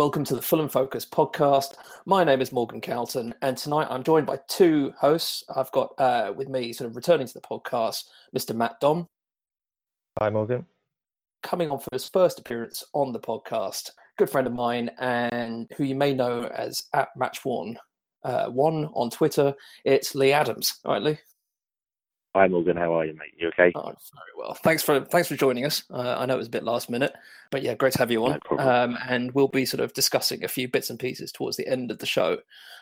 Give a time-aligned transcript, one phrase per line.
[0.00, 1.74] Welcome to the Fulham Focus podcast.
[2.06, 5.44] My name is Morgan Calton, and tonight I'm joined by two hosts.
[5.54, 8.04] I've got uh, with me, sort of returning to the podcast,
[8.34, 8.56] Mr.
[8.56, 9.06] Matt Dom.
[10.18, 10.64] Hi, Morgan.
[11.42, 15.84] Coming on for his first appearance on the podcast, good friend of mine, and who
[15.84, 17.76] you may know as at Match One,
[18.24, 19.52] uh, One on Twitter.
[19.84, 20.80] It's Lee Adams.
[20.86, 21.18] All right, Lee.
[22.36, 23.34] Hi Morgan, how are you, mate?
[23.36, 23.72] You okay?
[23.74, 23.96] Oh, very
[24.38, 24.54] well.
[24.54, 25.82] Thanks for thanks for joining us.
[25.92, 27.12] Uh, I know it was a bit last minute,
[27.50, 28.38] but yeah, great to have you on.
[28.52, 31.66] No um, and we'll be sort of discussing a few bits and pieces towards the
[31.66, 32.38] end of the show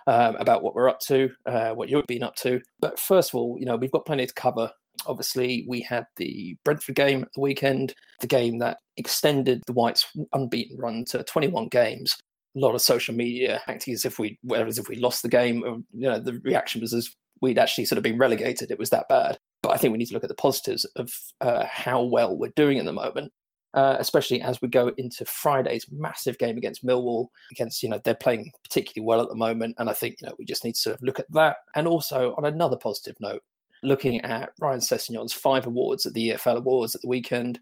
[0.06, 2.60] um, about what we're up to, uh, what you've been up to.
[2.78, 4.70] But first of all, you know, we've got plenty to cover.
[5.06, 10.06] Obviously, we had the Brentford game at the weekend, the game that extended the Whites'
[10.34, 12.18] unbeaten run to 21 games.
[12.54, 15.84] A lot of social media acting as if we, as if we lost the game.
[15.94, 18.70] You know, the reaction was as we'd actually sort of been relegated.
[18.70, 19.38] It was that bad.
[19.62, 22.52] But I think we need to look at the positives of uh, how well we're
[22.54, 23.32] doing at the moment,
[23.74, 27.28] uh, especially as we go into Friday's massive game against Millwall.
[27.50, 30.34] Against you know they're playing particularly well at the moment, and I think you know
[30.38, 31.56] we just need to sort of look at that.
[31.74, 33.42] And also on another positive note,
[33.82, 37.58] looking at Ryan Sessegnon's five awards at the EFL Awards at the weekend,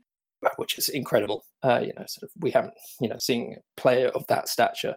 [0.56, 1.44] which is incredible.
[1.62, 4.96] Uh, you know, sort of we haven't you know seen a player of that stature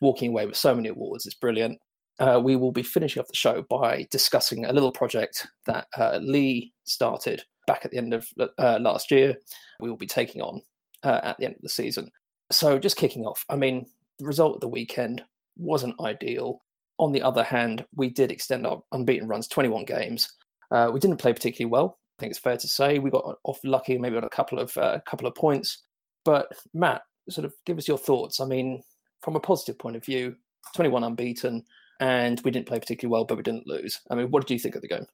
[0.00, 1.78] walking away with so many awards is brilliant
[2.18, 6.18] uh, we will be finishing off the show by discussing a little project that uh,
[6.22, 8.26] Lee started back at the end of
[8.58, 9.34] uh, last year.
[9.80, 10.62] We will be taking on
[11.02, 12.10] uh, at the end of the season.
[12.50, 13.86] So, just kicking off, I mean,
[14.18, 15.22] the result of the weekend
[15.56, 16.62] wasn't ideal.
[16.98, 20.32] On the other hand, we did extend our unbeaten runs 21 games.
[20.70, 21.98] Uh, we didn't play particularly well.
[22.18, 24.76] I think it's fair to say we got off lucky, maybe on a couple of
[24.78, 25.82] uh, couple of points.
[26.24, 28.40] But Matt, sort of give us your thoughts.
[28.40, 28.82] I mean,
[29.22, 30.34] from a positive point of view,
[30.74, 31.64] 21 unbeaten,
[32.00, 34.00] and we didn't play particularly well, but we didn't lose.
[34.10, 35.06] I mean, what did you think of the game?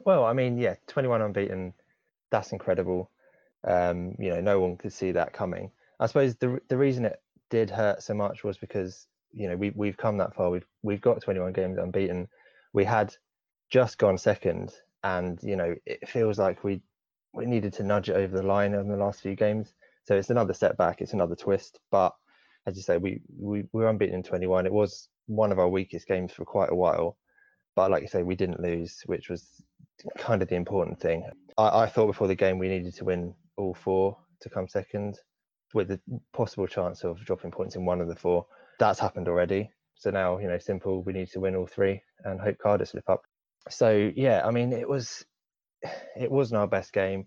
[0.00, 1.74] Well, I mean, yeah, 21 unbeaten,
[2.30, 3.10] that's incredible.
[3.66, 5.70] Um, you know, no one could see that coming.
[5.98, 7.20] I suppose the the reason it
[7.50, 10.50] did hurt so much was because you know we we've come that far.
[10.50, 12.28] We've we've got 21 games unbeaten.
[12.72, 13.14] We had
[13.70, 14.72] just gone second,
[15.02, 16.82] and you know it feels like we
[17.32, 19.72] we needed to nudge it over the line in the last few games.
[20.04, 21.00] So it's another setback.
[21.00, 21.80] It's another twist.
[21.90, 22.14] But
[22.66, 24.66] as you say, we we, we were unbeaten in 21.
[24.66, 27.16] It was one of our weakest games for quite a while.
[27.74, 29.46] But like you say, we didn't lose, which was
[30.18, 31.28] kind of the important thing.
[31.58, 35.18] I, I thought before the game we needed to win all four to come second,
[35.74, 36.00] with the
[36.32, 38.46] possible chance of dropping points in one of the four.
[38.78, 39.70] That's happened already.
[39.94, 43.08] So now, you know, simple, we need to win all three and hope Cardiff slip
[43.08, 43.22] up.
[43.68, 45.24] So yeah, I mean, it was
[46.16, 47.26] it wasn't our best game.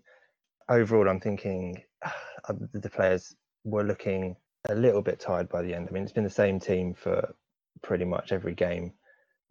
[0.68, 3.34] Overall, I'm thinking uh, the players
[3.64, 4.36] were looking
[4.68, 5.88] a little bit tired by the end.
[5.88, 7.34] I mean, it's been the same team for
[7.82, 8.92] pretty much every game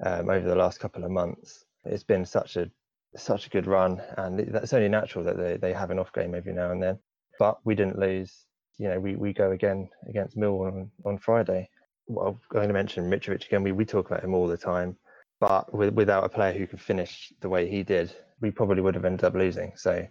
[0.06, 1.66] um, over the last couple of months.
[1.86, 2.70] It's been such a
[3.16, 6.36] such a good run, and that's only natural that they, they have an off game
[6.36, 7.00] every now and then.
[7.40, 8.46] But we didn't lose.
[8.78, 11.70] You know, we, we go again against Millwall on, on Friday.
[12.08, 13.64] Well, I'm going to mention Mitrovic again.
[13.64, 14.96] We, we talk about him all the time,
[15.40, 18.96] but with, without a player who could finish the way he did, we probably would
[18.96, 19.74] have ended up losing.
[19.76, 20.08] So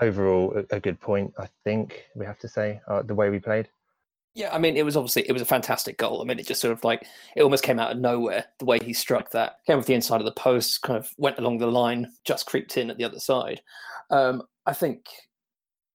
[0.00, 1.32] overall, a, a good point.
[1.38, 3.68] I think we have to say uh, the way we played.
[4.34, 6.22] Yeah, I mean, it was obviously it was a fantastic goal.
[6.22, 7.06] I mean, it just sort of like
[7.36, 9.56] it almost came out of nowhere the way he struck that.
[9.66, 12.78] Came with the inside of the post, kind of went along the line, just creeped
[12.78, 13.60] in at the other side.
[14.10, 15.06] Um, I think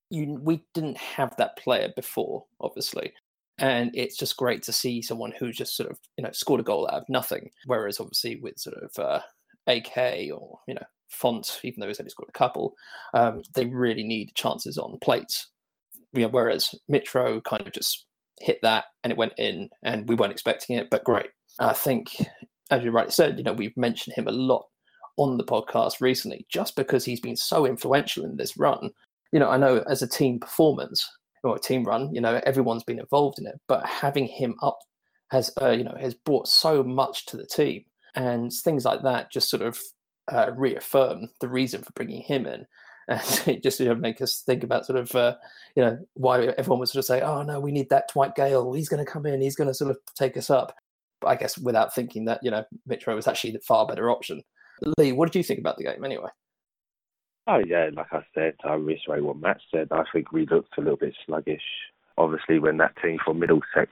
[0.09, 3.11] you we didn't have that player before, obviously,
[3.57, 6.63] and it's just great to see someone who just sort of you know scored a
[6.63, 7.49] goal out of nothing.
[7.65, 9.21] Whereas obviously with sort of uh,
[9.67, 12.75] AK or you know Font, even though he's only scored a couple,
[13.13, 15.49] um, they really need chances on plates.
[16.13, 18.06] You know, whereas Mitro kind of just
[18.39, 21.29] hit that and it went in and we weren't expecting it, but great.
[21.59, 22.15] I think,
[22.71, 24.65] as you rightly said, you know, we've mentioned him a lot
[25.17, 28.91] on the podcast recently just because he's been so influential in this run.
[29.31, 31.07] You know, I know as a team performance
[31.43, 34.79] or a team run, you know, everyone's been involved in it, but having him up
[35.31, 37.83] has, uh, you know, has brought so much to the team
[38.15, 39.79] and things like that just sort of
[40.31, 42.65] uh, reaffirm the reason for bringing him in
[43.07, 45.35] and it just you know make us think about sort of uh,
[45.75, 48.73] you know why everyone would sort of say, oh no, we need that Dwight Gayle.
[48.73, 49.41] He's going to come in.
[49.41, 50.75] He's going to sort of take us up.
[51.21, 54.43] But I guess without thinking that you know Mitro was actually the far better option.
[54.97, 56.29] Lee, what did you think about the game anyway?
[57.47, 59.87] Oh yeah, like I said, I reiterate what Matt said.
[59.91, 61.61] I think we looked a little bit sluggish.
[62.17, 63.91] Obviously, when that team from Middlesex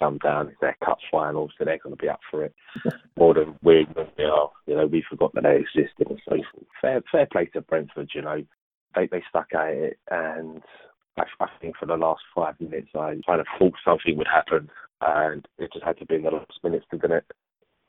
[0.00, 2.54] come down, it's their cup final, so they're going to be up for it
[3.16, 3.86] more than we,
[4.18, 4.50] we are.
[4.66, 6.66] You know, we forgot that they existed and so forth.
[6.80, 8.10] Fair, fair play to Brentford.
[8.14, 8.42] You know,
[8.96, 10.62] they they stuck at it, and
[11.16, 14.70] I, I think for the last five minutes, I kind of thought something would happen,
[15.00, 17.24] and it just had to be in the last minutes, didn't it?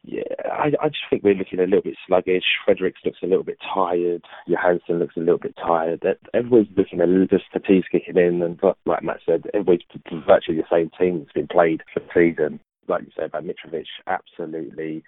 [0.07, 2.45] yeah, I, I just think we're looking a little bit sluggish.
[2.63, 4.23] Fredericks looks a little bit tired.
[4.47, 6.01] Johansen looks a little bit tired.
[6.33, 8.41] Everyone's looking a little, just fatigue's kicking in.
[8.41, 9.81] And like Matt said, everybody's
[10.25, 12.61] virtually the same team that's been played for the season.
[12.87, 15.03] Like you said about Mitrovic, absolutely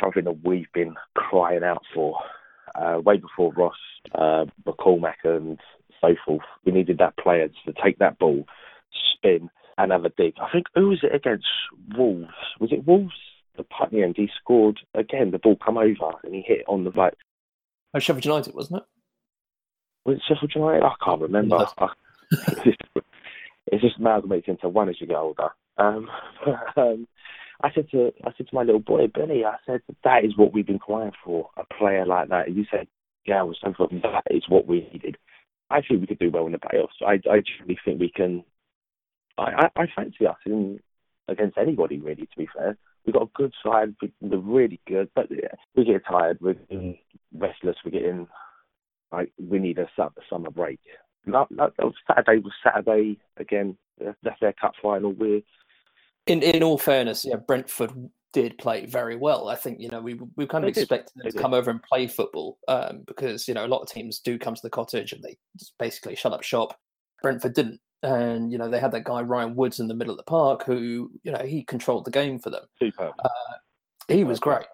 [0.00, 2.16] something that we've been crying out for.
[2.74, 3.76] Uh, way before Ross,
[4.14, 5.58] uh, McCormack and
[6.00, 6.42] so forth.
[6.64, 8.44] We needed that player to take that ball,
[9.14, 10.34] spin, and have a dig.
[10.40, 11.46] I think who was it against
[11.96, 12.28] Wolves?
[12.60, 13.14] Was it Wolves?
[13.56, 15.30] The Putney end, he scored again.
[15.30, 17.14] The ball come over and he hit on the like.
[17.94, 18.84] Oh, Sheffield United, wasn't it?
[20.06, 20.82] Was it Sheffield United?
[20.84, 21.66] I can't remember.
[23.66, 25.50] it's just amalgamates into one as you get older.
[25.76, 26.08] Um,
[26.76, 27.06] um,
[27.62, 30.52] I said to I said to my little boy Billy, I said that is what
[30.52, 32.48] we've been crying for, a player like that.
[32.48, 32.88] And You said,
[33.24, 35.16] yeah, was so that is what we needed.
[35.70, 37.00] I think we could do well in the playoffs.
[37.06, 38.44] I I truly think we can.
[39.38, 40.80] I, I, I fancy us in
[41.28, 42.26] against anybody really.
[42.26, 42.76] To be fair,
[43.06, 43.94] we've got a good side.
[44.20, 46.38] We're really good, but yeah, we get tired.
[46.40, 46.98] We're getting
[47.32, 47.76] restless.
[47.84, 48.28] We're getting
[49.12, 49.88] like we need a
[50.28, 50.80] summer break.
[51.26, 53.76] That was Saturday was Saturday again.
[54.00, 55.12] That's their cup final.
[55.12, 55.42] We're
[56.26, 57.92] in in all fairness, yeah, Brentford
[58.32, 59.48] did play very well.
[59.48, 62.06] I think you know we we kind of expected them to come over and play
[62.06, 65.22] football um, because you know a lot of teams do come to the cottage and
[65.22, 66.78] they just basically shut up shop.
[67.22, 70.18] Brentford didn't, and you know they had that guy Ryan Woods in the middle of
[70.18, 72.64] the park who you know he controlled the game for them.
[73.24, 73.28] Uh,
[74.08, 74.66] he was great.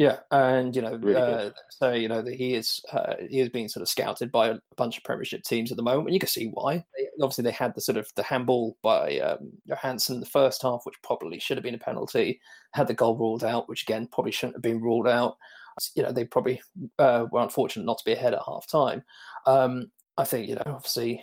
[0.00, 3.50] Yeah, and you know, really uh, so you know that he is uh, he is
[3.50, 6.08] being sort of scouted by a bunch of Premiership teams at the moment.
[6.08, 6.82] And you can see why.
[6.96, 10.62] They, obviously, they had the sort of the handball by um, Johansen in the first
[10.62, 12.40] half, which probably should have been a penalty.
[12.72, 15.36] Had the goal ruled out, which again probably shouldn't have been ruled out.
[15.94, 16.62] You know, they probably
[16.98, 19.02] uh, were unfortunate not to be ahead at half time.
[19.44, 21.22] Um, I think you know, obviously,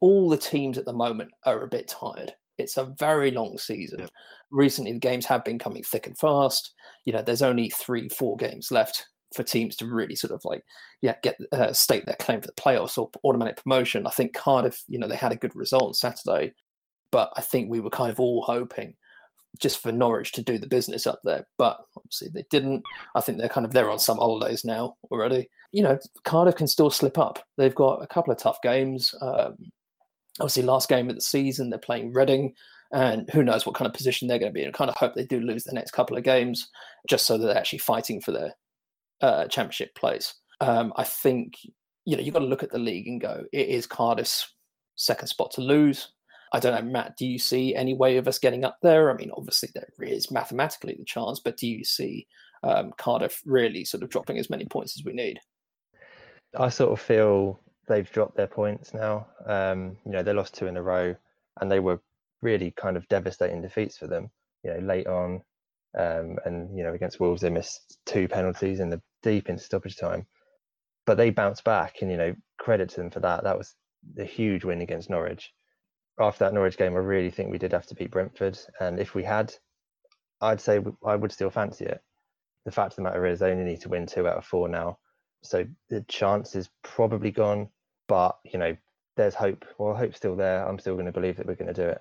[0.00, 2.34] all the teams at the moment are a bit tired.
[2.58, 4.08] It's a very long season.
[4.50, 6.74] Recently, the games have been coming thick and fast.
[7.04, 10.64] You know, there's only three, four games left for teams to really sort of like,
[11.02, 14.06] yeah, get uh, stake their claim for the playoffs or automatic promotion.
[14.06, 16.54] I think Cardiff, you know, they had a good result on Saturday,
[17.12, 18.94] but I think we were kind of all hoping
[19.58, 21.46] just for Norwich to do the business up there.
[21.56, 22.82] But obviously they didn't.
[23.14, 25.48] I think they're kind of they're on some holidays now already.
[25.72, 27.44] You know, Cardiff can still slip up.
[27.56, 29.14] They've got a couple of tough games.
[29.20, 29.56] Um,
[30.40, 32.54] obviously last game of the season they're playing Reading,
[32.92, 34.68] and who knows what kind of position they're going to be in.
[34.68, 36.68] I kind of hope they do lose the next couple of games,
[37.08, 38.54] just so that they're actually fighting for their
[39.20, 40.34] uh, championship place.
[40.60, 41.54] Um, I think
[42.04, 44.54] you know you've got to look at the league and go, it is Cardiff's
[44.96, 46.08] second spot to lose.
[46.52, 47.16] I don't know, Matt.
[47.16, 49.10] Do you see any way of us getting up there?
[49.10, 52.26] I mean, obviously there is mathematically the chance, but do you see
[52.62, 55.40] um, Cardiff really sort of dropping as many points as we need?
[56.58, 59.26] I sort of feel they've dropped their points now.
[59.46, 61.16] Um, you know, they lost two in a row,
[61.60, 62.00] and they were
[62.42, 64.30] really kind of devastating defeats for them.
[64.62, 65.42] You know, late on,
[65.98, 69.96] um, and you know, against Wolves they missed two penalties in the deep into stoppage
[69.96, 70.26] time,
[71.06, 73.44] but they bounced back, and you know, credit to them for that.
[73.44, 73.74] That was
[74.18, 75.52] a huge win against Norwich.
[76.20, 79.14] After that Norwich game, I really think we did have to beat Brentford, and if
[79.14, 79.54] we had,
[80.40, 82.00] I'd say I would still fancy it.
[82.64, 84.68] The fact of the matter is, they only need to win two out of four
[84.68, 84.98] now,
[85.42, 87.70] so the chance is probably gone
[88.08, 88.76] but you know,
[89.16, 89.64] there's hope.
[89.78, 90.66] Well, hope's still there.
[90.66, 92.00] I'm still going to believe that we're going to do it.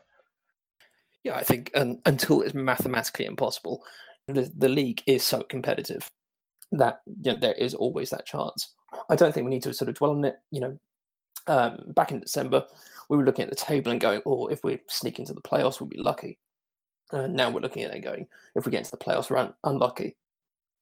[1.23, 3.83] Yeah, I think um, until it's mathematically impossible,
[4.27, 6.09] the, the league is so competitive
[6.71, 8.73] that you know, there is always that chance.
[9.09, 10.37] I don't think we need to sort of dwell on it.
[10.51, 10.79] You know,
[11.47, 12.65] um, back in December,
[13.09, 15.79] we were looking at the table and going, "Oh, if we sneak into the playoffs,
[15.79, 16.39] we'll be lucky."
[17.11, 19.53] And now we're looking at it going, "If we get into the playoffs, we're un-
[19.63, 20.15] unlucky."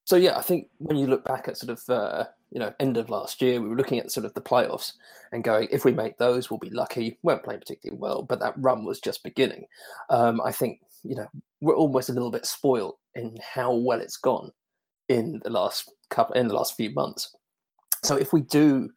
[0.06, 2.98] So yeah, I think when you look back at sort of uh, you know end
[2.98, 4.94] of last year, we were looking at sort of the playoffs
[5.32, 7.02] and going, if we make those, we'll be lucky.
[7.02, 9.66] We weren't playing particularly well, but that run was just beginning.
[10.10, 11.28] Um, I think you know
[11.60, 14.52] we're almost a little bit spoiled in how well it's gone
[15.10, 17.36] in the last couple in the last few months.
[18.04, 18.92] So if we do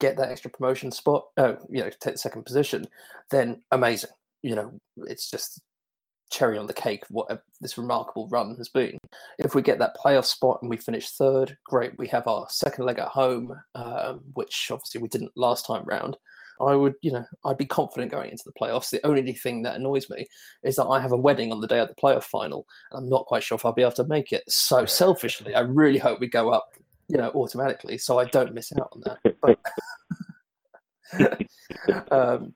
[0.00, 2.86] get that extra promotion spot, uh, you know, take the second position,
[3.30, 4.10] then amazing.
[4.42, 5.60] You know, it's just
[6.30, 8.98] cherry on the cake what this remarkable run has been.
[9.38, 11.98] If we get that playoff spot and we finish third, great.
[11.98, 16.16] We have our second leg at home, um, which obviously we didn't last time round.
[16.60, 18.90] I would, you know, I'd be confident going into the playoffs.
[18.90, 20.26] The only thing that annoys me
[20.62, 23.08] is that I have a wedding on the day of the playoff final, and I'm
[23.08, 24.44] not quite sure if I'll be able to make it.
[24.48, 26.68] So selfishly, I really hope we go up,
[27.08, 29.36] you know, automatically, so I don't miss out on that.
[29.40, 29.58] But,
[32.12, 32.54] um,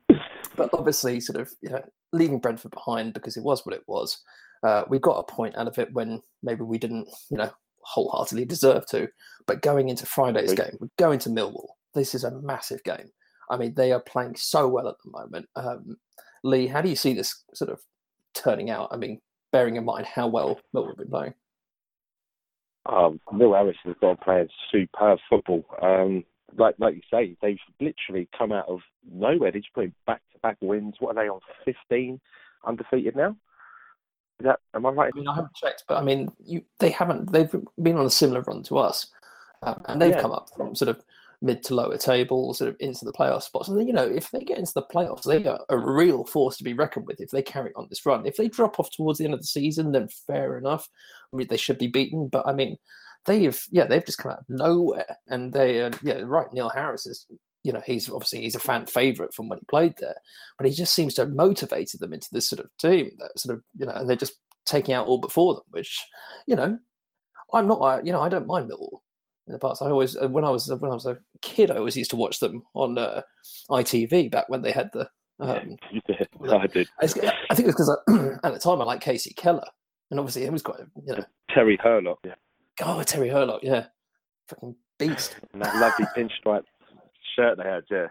[0.56, 1.82] but obviously, sort of, you know,
[2.14, 4.18] leaving Brentford behind because it was what it was.
[4.62, 7.50] Uh, we got a point out of it when maybe we didn't, you know,
[7.82, 9.08] wholeheartedly deserve to.
[9.46, 11.68] But going into Friday's game, we're going to Millwall.
[11.94, 13.10] This is a massive game.
[13.50, 15.46] I mean, they are playing so well at the moment.
[15.54, 15.96] Um,
[16.42, 17.80] Lee, how do you see this sort of
[18.34, 18.88] turning out?
[18.90, 19.20] I mean,
[19.52, 21.34] bearing in mind how well Millwall have been playing.
[22.86, 25.64] Um, Neil Harris has got playing superb football.
[25.80, 26.24] Um,
[26.56, 29.50] like like you say, they've literally come out of nowhere.
[29.50, 30.96] They're just put back to back wins.
[30.98, 31.40] What are they on?
[31.64, 32.20] Fifteen
[32.66, 33.36] undefeated now.
[34.40, 35.12] Is that am I right?
[35.14, 37.32] I mean, I haven't checked, but I mean, you they haven't.
[37.32, 39.06] They've been on a similar run to us,
[39.62, 40.20] um, and they've Yeah.
[40.22, 41.02] come up from sort of
[41.42, 43.68] mid to lower table, sort of into the playoff spots.
[43.68, 46.56] And then, you know, if they get into the playoffs, they are a real force
[46.56, 47.20] to be reckoned with.
[47.20, 49.46] If they carry on this run, if they drop off towards the end of the
[49.46, 50.88] season, then fair enough.
[51.32, 52.78] I mean, they should be beaten, but I mean,
[53.26, 56.52] they've yeah, they've just come out of nowhere, and they uh, yeah, right.
[56.52, 57.26] Neil Harris is.
[57.62, 60.16] You know, he's obviously he's a fan favorite from when he played there,
[60.58, 63.56] but he just seems to have motivated them into this sort of team that sort
[63.56, 66.04] of you know, and they're just taking out all before them, which,
[66.46, 66.78] you know,
[67.52, 68.98] I'm not, I, you know, I don't mind Millwall
[69.46, 69.82] in the past.
[69.82, 72.16] I always, uh, when I was when I was a kid, I always used to
[72.16, 73.22] watch them on uh,
[73.70, 75.08] ITV back when they had the.
[75.40, 75.76] Um,
[76.42, 76.88] Yeah, I did.
[77.00, 77.96] I think it was because
[78.44, 79.66] at the time I liked Kasey Keller,
[80.10, 82.18] and obviously he was quite, you know, Terry Hurlock.
[82.24, 82.34] Yeah.
[82.82, 83.86] Oh Terry Hurlock, yeah,
[84.48, 85.36] fucking beast.
[85.52, 86.64] And that lovely pinstripe
[87.36, 87.84] shirt they had.
[87.90, 88.06] Yeah.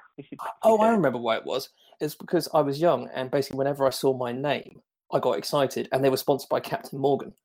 [0.62, 1.70] Oh, I remember why it was.
[2.00, 5.90] It's because I was young, and basically whenever I saw my name, I got excited,
[5.92, 7.34] and they were sponsored by Captain Morgan.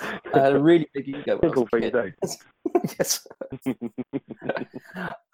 [0.34, 1.38] I had a really big ego.
[1.38, 1.52] When
[1.94, 2.38] I was
[2.98, 3.26] yes.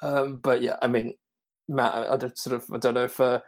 [0.02, 1.14] um, but yeah, I mean,
[1.68, 3.40] Matt, I, I sort of, I don't know if uh,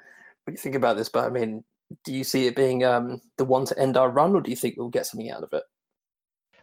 [0.45, 1.65] what you think about this, but I mean,
[2.05, 4.57] do you see it being um, the one to end our run, or do you
[4.57, 5.63] think we'll get something out of it?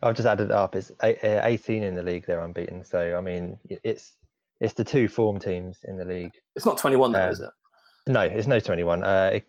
[0.01, 0.75] I've just added it up.
[0.75, 2.25] It's uh, 18 in the league.
[2.25, 2.83] They're unbeaten.
[2.83, 4.13] So I mean, it's
[4.61, 6.33] it's the two form teams in the league.
[6.55, 7.49] It's not twenty-one, though, Um, is it?
[8.07, 9.03] No, it's no 21.
[9.03, 9.47] Uh, it,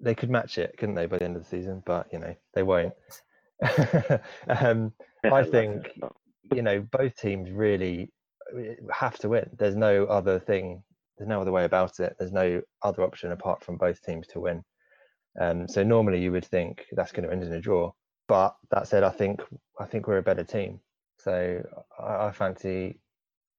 [0.00, 1.82] they could match it, couldn't they, by the end of the season?
[1.86, 2.92] But you know, they won't.
[4.48, 4.92] um,
[5.24, 5.90] I think
[6.52, 8.12] you know both teams really
[8.54, 9.48] uh, have to win.
[9.58, 10.82] There's no other thing.
[11.16, 12.16] There's no other way about it.
[12.18, 14.64] There's no other option apart from both teams to win.
[15.40, 17.92] Um, so normally you would think that's going to end in a draw.
[18.28, 19.40] But that said, I think
[19.78, 20.80] I think we're a better team.
[21.18, 21.62] So
[21.98, 23.00] I, I fancy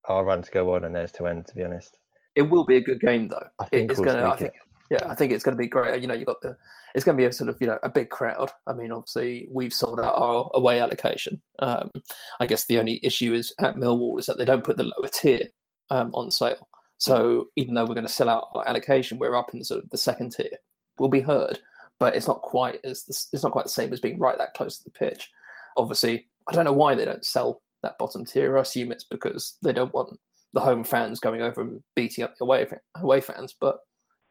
[0.08, 1.48] our run to go on and theirs to end.
[1.48, 1.98] To be honest,
[2.36, 3.48] It will be a good game, though.
[3.60, 4.30] I think it's we'll gonna.
[4.30, 4.54] I think.
[4.54, 4.62] it.
[4.92, 6.00] Yeah, I think it's going to be great.
[6.02, 6.56] You know, you got the.
[6.94, 8.52] It's going to be a sort of you know a big crowd.
[8.68, 11.42] I mean, obviously we've sold out our away allocation.
[11.60, 11.92] Um,
[12.40, 15.10] I guess the only issue is at Millwall is that they don't put the lower
[15.12, 15.48] tier
[15.90, 16.68] um, on sale.
[16.98, 19.90] So even though we're going to sell out our allocation, we're up in sort of
[19.90, 20.58] the second tier.
[20.98, 21.60] We'll be heard,
[22.00, 24.54] but it's not quite as the, it's not quite the same as being right that
[24.54, 25.30] close to the pitch.
[25.78, 28.58] Obviously, I don't know why they don't sell that bottom tier.
[28.58, 30.18] I assume it's because they don't want
[30.54, 33.54] the home fans going over and beating up the away away fans.
[33.60, 33.80] But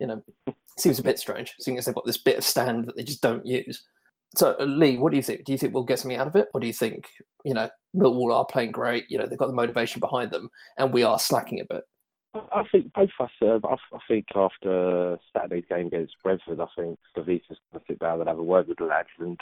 [0.00, 2.86] you know, it seems a bit strange, seeing as they've got this bit of stand
[2.86, 3.82] that they just don't use.
[4.36, 5.44] So, uh, Lee, what do you think?
[5.44, 7.08] Do you think we'll get something out of it, or do you think
[7.44, 9.04] you know Millwall are playing great?
[9.08, 11.84] You know, they've got the motivation behind them, and we are slacking a bit.
[12.34, 13.32] I think both of us.
[13.40, 18.20] Uh, I, think after Saturday's game against Brentford, I think Slavisa's going to sit down
[18.20, 19.38] and have a word with the lads and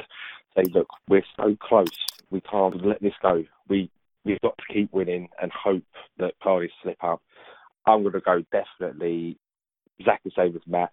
[0.55, 1.89] say, "Look, we're so close.
[2.31, 3.45] We can't let this go.
[3.69, 3.91] We
[4.25, 5.85] we've got to keep winning and hope
[6.19, 7.23] that Cardiff slip up."
[7.87, 9.39] I'm going to go definitely
[9.99, 10.93] exactly the same as Matt.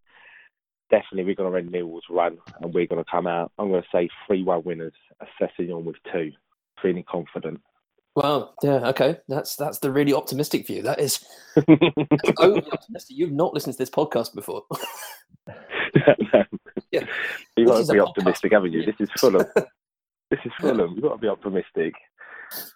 [0.89, 3.51] Definitely, we're going to run Millwall's run and we're going to come out.
[3.59, 6.31] I'm going to say three-one winners, assessing on with two.
[6.81, 7.61] Feeling confident.
[8.15, 10.81] Well, yeah, okay, that's that's the really optimistic view.
[10.81, 11.23] That is
[12.37, 13.15] overly optimistic.
[13.17, 14.63] You've not listened to this podcast before.
[16.91, 17.05] Yeah.
[17.55, 18.85] You've got to be podcast optimistic, haven't you?
[18.85, 19.45] This is Fulham.
[20.31, 20.93] this is Fulham.
[20.93, 21.93] You've got to be optimistic.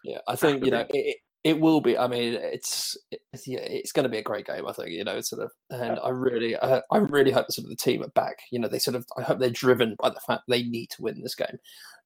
[0.03, 1.97] Yeah, I think you know it, it, will be.
[1.97, 2.95] I mean, it's
[3.31, 4.67] it's yeah, it's going to be a great game.
[4.67, 7.69] I think you know, sort of, and I really, I, I really hope sort of
[7.69, 8.35] the team are back.
[8.51, 11.01] You know, they sort of, I hope they're driven by the fact they need to
[11.01, 11.57] win this game,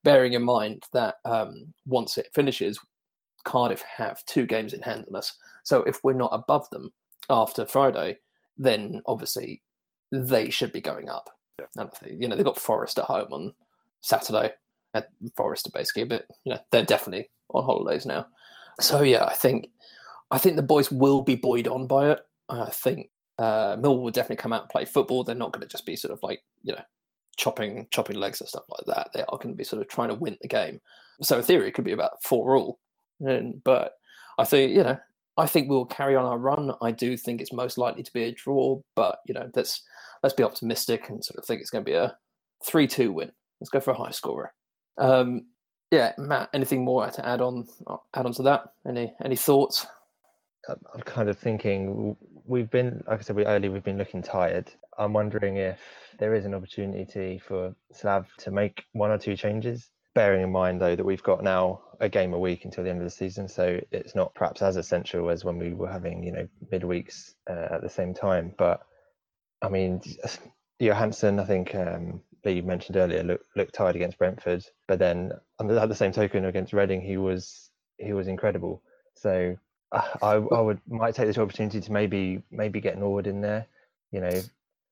[0.02, 2.78] bearing in mind that um, once it finishes,
[3.48, 5.34] Cardiff have two games in hand on us.
[5.64, 6.92] So if we're not above them
[7.30, 8.18] after Friday,
[8.58, 9.62] then obviously
[10.12, 11.30] they should be going up.
[11.76, 13.54] And I you know, they've got Forest at home on
[14.02, 14.52] Saturday.
[14.92, 18.26] at Forest basically but you know, they're definitely on holidays now.
[18.80, 19.70] So yeah, I think
[20.30, 22.20] I think the boys will be buoyed on by it.
[22.50, 25.24] I think uh, Millwall will definitely come out and play football.
[25.24, 26.82] They're not going to just be sort of like you know
[27.38, 29.10] chopping chopping legs and stuff like that.
[29.14, 30.80] They are going to be sort of trying to win the game.
[31.22, 32.78] So in theory, it could be about four all.
[33.20, 33.94] And, but
[34.38, 34.98] I think you know
[35.36, 36.72] I think we'll carry on our run.
[36.82, 39.82] I do think it's most likely to be a draw, but you know let's
[40.22, 42.16] let's be optimistic and sort of think it's going to be a
[42.64, 43.30] three-two win.
[43.60, 44.52] Let's go for a high scorer.
[44.98, 45.46] Um,
[45.90, 46.50] yeah, Matt.
[46.52, 47.66] Anything more to add on
[48.14, 48.72] add on to that?
[48.86, 49.86] Any any thoughts?
[50.68, 54.70] I'm kind of thinking we've been, like I said we- earlier, we've been looking tired.
[54.98, 55.78] I'm wondering if
[56.18, 60.80] there is an opportunity for Slav to make one or two changes, bearing in mind
[60.80, 63.46] though that we've got now a game a week until the end of the season,
[63.46, 67.68] so it's not perhaps as essential as when we were having, you know, midweeks uh,
[67.74, 68.52] at the same time.
[68.58, 68.80] But
[69.62, 70.00] I mean,
[70.80, 75.88] Johansen, I think um, Lee mentioned earlier, looked looked tired against Brentford, but then at
[75.88, 78.82] the same token against Reading, he was he was incredible.
[79.14, 79.56] So
[79.92, 83.68] uh, I, I would might take this opportunity to maybe maybe get Norwood in there.
[84.10, 84.40] You know,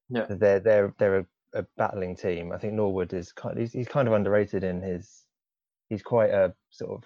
[0.09, 0.27] yeah.
[0.29, 2.53] they're they're they're a, a battling team.
[2.53, 5.25] I think Norwood is kind he's, he's kind of underrated in his
[5.89, 7.05] he's quite a sort of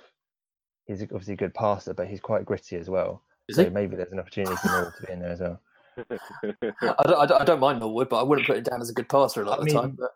[0.87, 3.23] he's obviously a good passer, but he's quite gritty as well.
[3.49, 3.71] Is so he?
[3.71, 5.61] maybe there's an opportunity for Norwood to be in there as well.
[5.99, 8.90] I don't, I don't, I don't mind Norwood, but I wouldn't put it down as
[8.90, 9.87] a good passer a lot I of the time.
[9.88, 10.11] mean, But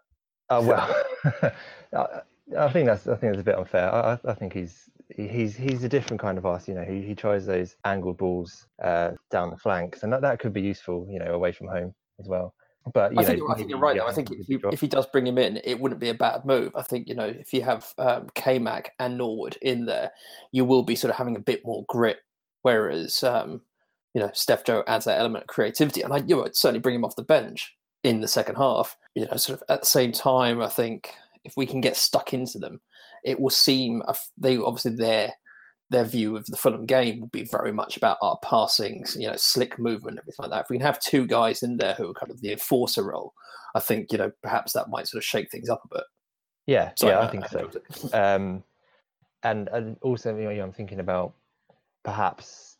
[0.50, 1.04] Oh well,
[1.96, 2.20] I,
[2.58, 3.92] I think that's I think that's a bit unfair.
[3.92, 6.68] I, I I think he's he's he's a different kind of arse.
[6.68, 10.40] You know, he, he tries those angled balls uh, down the flanks, and that, that
[10.40, 11.06] could be useful.
[11.10, 12.54] You know, away from home as well.
[12.92, 13.96] But you I know, think, I think you're right.
[13.96, 14.06] Though.
[14.06, 16.44] I think if, you, if he does bring him in, it wouldn't be a bad
[16.44, 16.72] move.
[16.76, 20.10] I think you know if you have um, K-Mac and Norwood in there,
[20.52, 22.18] you will be sort of having a bit more grit.
[22.62, 23.62] Whereas um,
[24.12, 26.94] you know Steph Joe adds that element of creativity, and I you know, certainly bring
[26.94, 28.98] him off the bench in the second half.
[29.14, 31.10] You know, sort of at the same time, I think
[31.44, 32.82] if we can get stuck into them,
[33.24, 34.02] it will seem
[34.36, 35.32] they obviously their
[35.90, 39.36] their view of the Fulham game will be very much about our passing, you know,
[39.36, 40.62] slick movement, everything like that.
[40.64, 43.34] If we can have two guys in there who are kind of the enforcer role,
[43.74, 46.04] I think you know perhaps that might sort of shake things up a bit.
[46.66, 47.70] Yeah, Sorry, yeah, I I- think so.
[48.12, 48.62] Um,
[49.42, 51.34] and and also, you know, I'm thinking about
[52.02, 52.76] perhaps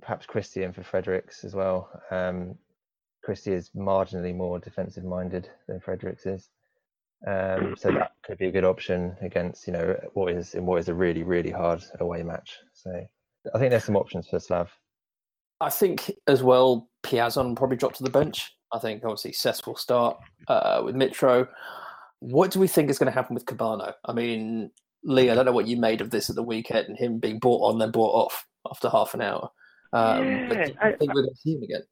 [0.00, 1.90] perhaps Christian for Fredericks as well.
[2.10, 2.54] Um,
[3.24, 6.48] Christie is marginally more defensive minded than Fredericks is.
[7.26, 10.78] Um, so that could be a good option against you know what is in what
[10.78, 12.56] is a really really hard away match.
[12.74, 12.90] So
[13.54, 14.70] I think there's some options for Slav.
[15.60, 18.52] I think as well, Piazon probably drop to the bench.
[18.72, 21.48] I think obviously Cess will start uh, with Mitro.
[22.20, 23.94] What do we think is going to happen with Kebano?
[24.04, 24.70] I mean,
[25.04, 27.38] Lee, I don't know what you made of this at the weekend and him being
[27.38, 29.48] brought on then brought off after half an hour.
[29.92, 31.82] Um, but Yeah, do you I- think we're going to see him again?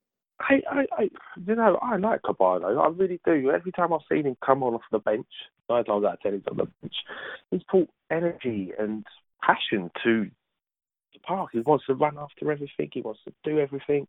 [0.41, 1.03] I, I, I,
[1.47, 2.85] you know, I like Kebano.
[2.85, 3.51] I really do.
[3.51, 5.27] Every time I've seen him come on off the bench,
[5.69, 6.95] nine times out of ten he's on the bench,
[7.51, 9.05] he's brought energy and
[9.43, 10.31] passion to
[11.15, 11.51] the park.
[11.53, 12.91] He wants to run after everything.
[12.93, 14.07] He wants to do everything.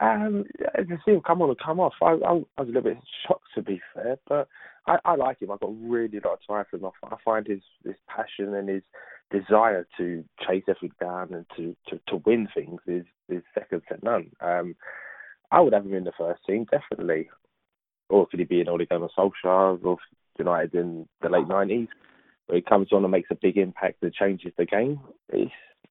[0.00, 0.44] Um,
[0.76, 2.98] to see him come on and come off, I, I, I was a little bit
[3.26, 4.48] shocked to be fair, but
[4.86, 5.52] I, I like him.
[5.52, 6.86] I've got really lot of time for him.
[6.86, 8.82] I, I find his his passion and his
[9.30, 13.98] desire to chase everything down and to, to, to win things is, is second to
[14.02, 14.30] none.
[14.40, 14.76] Um,
[15.50, 17.28] I would have him in the first team, definitely.
[18.08, 19.98] Or could he be an Ole Gunnar Solskjaer of
[20.38, 21.88] United in the late 90s,
[22.46, 25.00] where he comes on and makes a big impact and changes the game?
[25.32, 25.48] He's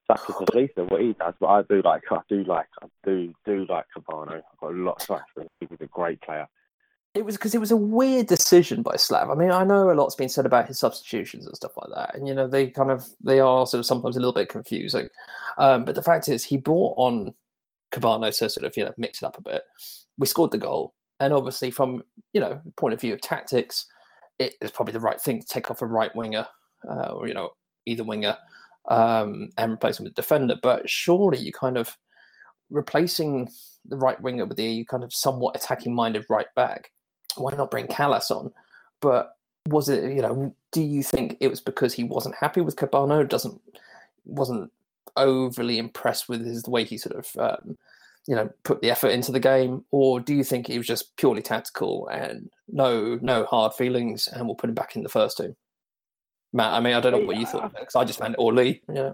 [0.08, 2.88] such a police at what he does, but I do like, I do like, I
[3.04, 4.36] do, do like Kebano.
[4.36, 5.48] I've got a lot of time for him.
[5.60, 6.48] He's a great player.
[7.14, 9.30] It was because it was a weird decision by Slav.
[9.30, 12.14] I mean, I know a lot's been said about his substitutions and stuff like that,
[12.14, 15.08] and you know they kind of they are sort of sometimes a little bit confusing.
[15.58, 17.34] Um, but the fact is, he brought on
[17.92, 19.64] Kebano to sort of you know mix it up a bit.
[20.18, 23.86] We scored the goal, and obviously from you know point of view of tactics,
[24.40, 26.48] it is probably the right thing to take off a right winger,
[26.90, 27.52] uh, or you know
[27.86, 28.38] either winger,
[28.90, 30.56] um, and replace him with a defender.
[30.62, 31.98] But surely you kind of
[32.70, 33.50] replacing
[33.86, 36.92] the right winger with the kind of somewhat attacking minded right back.
[37.36, 38.52] Why not bring Kalas on?
[39.02, 39.36] But
[39.68, 40.56] was it you know?
[40.72, 43.28] Do you think it was because he wasn't happy with Kebano?
[43.28, 43.62] Doesn't
[44.26, 44.72] wasn't
[45.18, 47.78] overly impressed with his the way he sort of um,
[48.28, 51.16] you know put the effort into the game, or do you think he was just
[51.18, 55.38] purely tactical and no no hard feelings, and we'll put him back in the first
[55.38, 55.56] team?
[56.54, 58.82] Matt, I mean, I don't know what you thought because I just meant or Lee.
[58.92, 59.12] Yeah,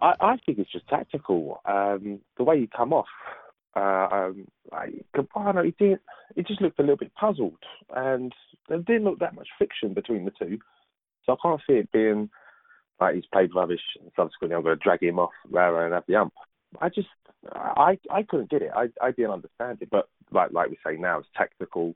[0.00, 1.60] I, I think it's just tactical.
[1.64, 3.06] Um, the way you come off,
[3.76, 4.46] uh, um,
[5.64, 6.00] he didn't.
[6.36, 7.62] He just looked a little bit puzzled,
[7.94, 8.32] and
[8.68, 10.58] there didn't look that much friction between the two.
[11.24, 12.30] So I can't see it being
[13.00, 16.04] like he's played rubbish and subsequently I'm going to drag him off rather than have
[16.08, 16.32] the ump.
[16.80, 17.08] I just,
[17.52, 18.70] I, I couldn't get it.
[18.74, 19.88] I, I didn't understand it.
[19.90, 21.94] But like, like we say now, it's tactical.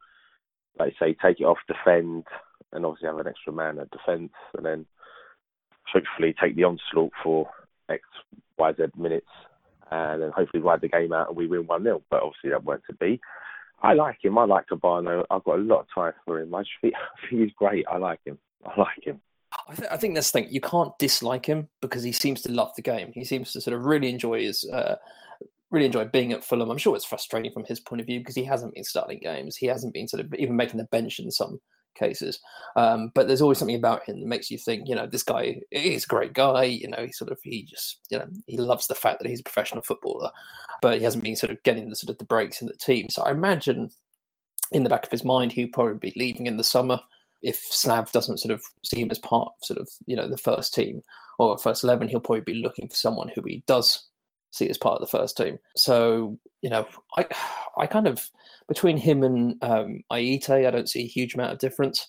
[0.78, 2.24] Like say, take it off, defend,
[2.72, 4.86] and obviously have an extra man at defence, and then
[5.92, 7.50] hopefully take the onslaught for
[7.90, 8.02] X,
[8.58, 9.26] Y, Z minutes,
[9.90, 12.02] and then hopefully ride the game out and we win 1 0.
[12.10, 13.20] But obviously that weren't to be.
[13.82, 14.38] I like him.
[14.38, 15.24] I like Kebano.
[15.30, 16.54] I've got a lot of time for him.
[16.54, 16.94] I just think
[17.30, 17.84] he's great.
[17.90, 18.38] I like him.
[18.64, 19.20] I like him.
[19.68, 20.48] I, th- I think that's the thing.
[20.51, 23.12] You can't dislike him because he seems to love the game.
[23.14, 24.96] He seems to sort of really enjoy his, uh,
[25.70, 26.70] really enjoy being at Fulham.
[26.70, 29.57] I'm sure it's frustrating from his point of view because he hasn't been starting games.
[29.57, 31.61] He hasn't been sort of even making the bench in some
[31.94, 32.40] cases.
[32.77, 35.61] Um, but there's always something about him that makes you think, you know, this guy
[35.70, 36.64] is a great guy.
[36.64, 39.40] You know, he sort of he just, you know, he loves the fact that he's
[39.40, 40.31] a professional footballer,
[40.81, 43.09] but he hasn't been sort of getting the sort of the breaks in the team.
[43.09, 43.90] So I imagine
[44.72, 47.01] in the back of his mind he'd probably be leaving in the summer
[47.42, 50.38] if Slav doesn't sort of see him as part of sort of you know the
[50.38, 51.02] first team
[51.38, 54.07] or first eleven, he'll probably be looking for someone who he does
[54.50, 55.59] see as part of the first team.
[55.76, 57.26] So you know, I
[57.76, 58.31] I kind of
[58.68, 62.09] between him and um, Ayité, I don't see a huge amount of difference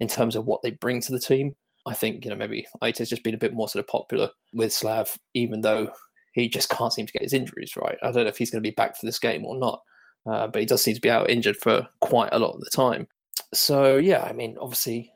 [0.00, 1.54] in terms of what they bring to the team.
[1.86, 4.72] I think you know maybe Ayite's just been a bit more sort of popular with
[4.72, 5.90] Slav, even though
[6.32, 7.98] he just can't seem to get his injuries right.
[8.02, 9.82] I don't know if he's going to be back for this game or not,
[10.30, 12.70] uh, but he does seem to be out injured for quite a lot of the
[12.74, 13.08] time.
[13.52, 15.12] So yeah, I mean, obviously,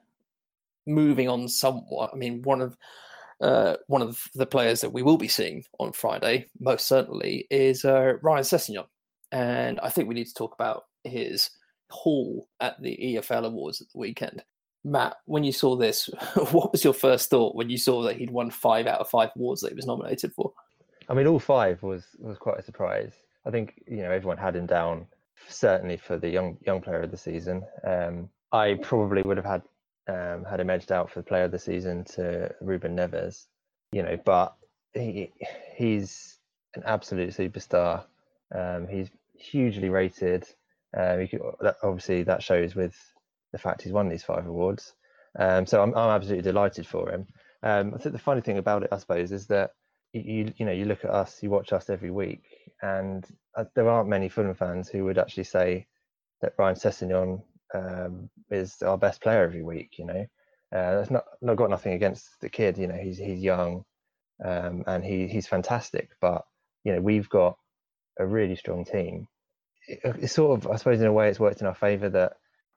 [0.86, 2.10] moving on somewhat.
[2.12, 2.76] I mean, one of
[3.40, 7.84] uh, one of the players that we will be seeing on Friday, most certainly, is
[7.84, 8.86] uh, Ryan Sessegnon.
[9.32, 11.50] And I think we need to talk about his
[11.90, 14.44] haul at the EFL Awards at the weekend.
[14.84, 16.08] Matt, when you saw this,
[16.52, 19.30] what was your first thought when you saw that he'd won five out of five
[19.34, 20.52] awards that he was nominated for?
[21.08, 23.12] I mean, all five was was quite a surprise.
[23.44, 25.06] I think you know everyone had him down
[25.48, 27.64] certainly for the young young player of the season.
[27.86, 29.62] Um, I probably would have had
[30.06, 33.46] um, had him edged out for the player of the season to Ruben Neves,
[33.92, 34.54] you know, but
[34.92, 35.32] he
[35.76, 36.38] he's
[36.74, 38.04] an absolute superstar.
[38.54, 40.44] Um, he's hugely rated.
[40.96, 42.94] Um, could, that, obviously, that shows with
[43.52, 44.92] the fact he's won these five awards.
[45.36, 47.26] Um, so I'm, I'm absolutely delighted for him.
[47.62, 49.72] Um, I think the funny thing about it, I suppose, is that
[50.14, 52.44] you you know you look at us, you watch us every week,
[52.82, 55.86] and uh, there aren't many Fulham fans who would actually say
[56.40, 57.42] that Ryan Sessegnon
[57.74, 59.98] um, is our best player every week.
[59.98, 60.26] You know,
[60.72, 62.78] uh, that's not not got nothing against the kid.
[62.78, 63.84] You know, he's he's young,
[64.44, 66.10] um, and he he's fantastic.
[66.20, 66.44] But
[66.84, 67.56] you know, we've got
[68.18, 69.26] a really strong team.
[69.88, 72.34] It, it's sort of, I suppose, in a way, it's worked in our favour that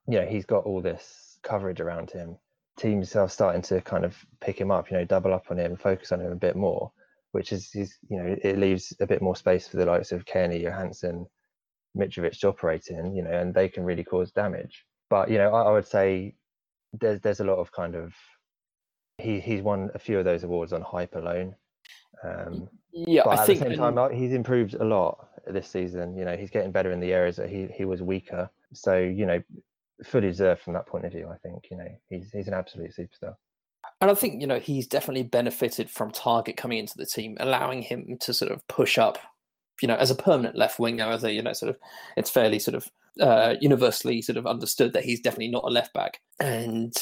[0.08, 2.38] you know he's got all this coverage around him.
[2.78, 4.90] Teams are starting to kind of pick him up.
[4.90, 6.92] You know, double up on him, focus on him a bit more.
[7.38, 10.26] Which is, is you know, it leaves a bit more space for the likes of
[10.26, 11.28] Cairney, Johansen,
[11.96, 14.86] Mitrovic to operate in, you know, and they can really cause damage.
[15.12, 16.34] But you know, I, I would say
[16.94, 18.16] there's there's a lot of kind of
[19.20, 21.54] he he's won a few of those awards on hype alone.
[22.24, 26.18] Um, yeah, but I at think the same time, he's improved a lot this season.
[26.18, 28.50] You know, he's getting better in the areas that he he was weaker.
[28.74, 29.44] So you know,
[30.04, 31.30] fully deserved from that point of view.
[31.32, 33.36] I think you know he's he's an absolute superstar.
[34.00, 37.82] And I think you know he's definitely benefited from Targett coming into the team, allowing
[37.82, 39.18] him to sort of push up
[39.82, 41.78] you know, as a permanent left winger, as a you know, sort of,
[42.16, 45.94] it's fairly sort of uh, universally sort of understood that he's definitely not a left
[45.94, 46.20] back.
[46.40, 46.94] And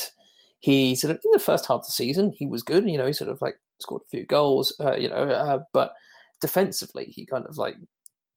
[0.60, 2.90] he sort of in the first half of the season he was good.
[2.90, 4.76] You know, he sort of like scored a few goals.
[4.80, 5.94] Uh, you know, uh, but
[6.42, 7.76] defensively he kind of like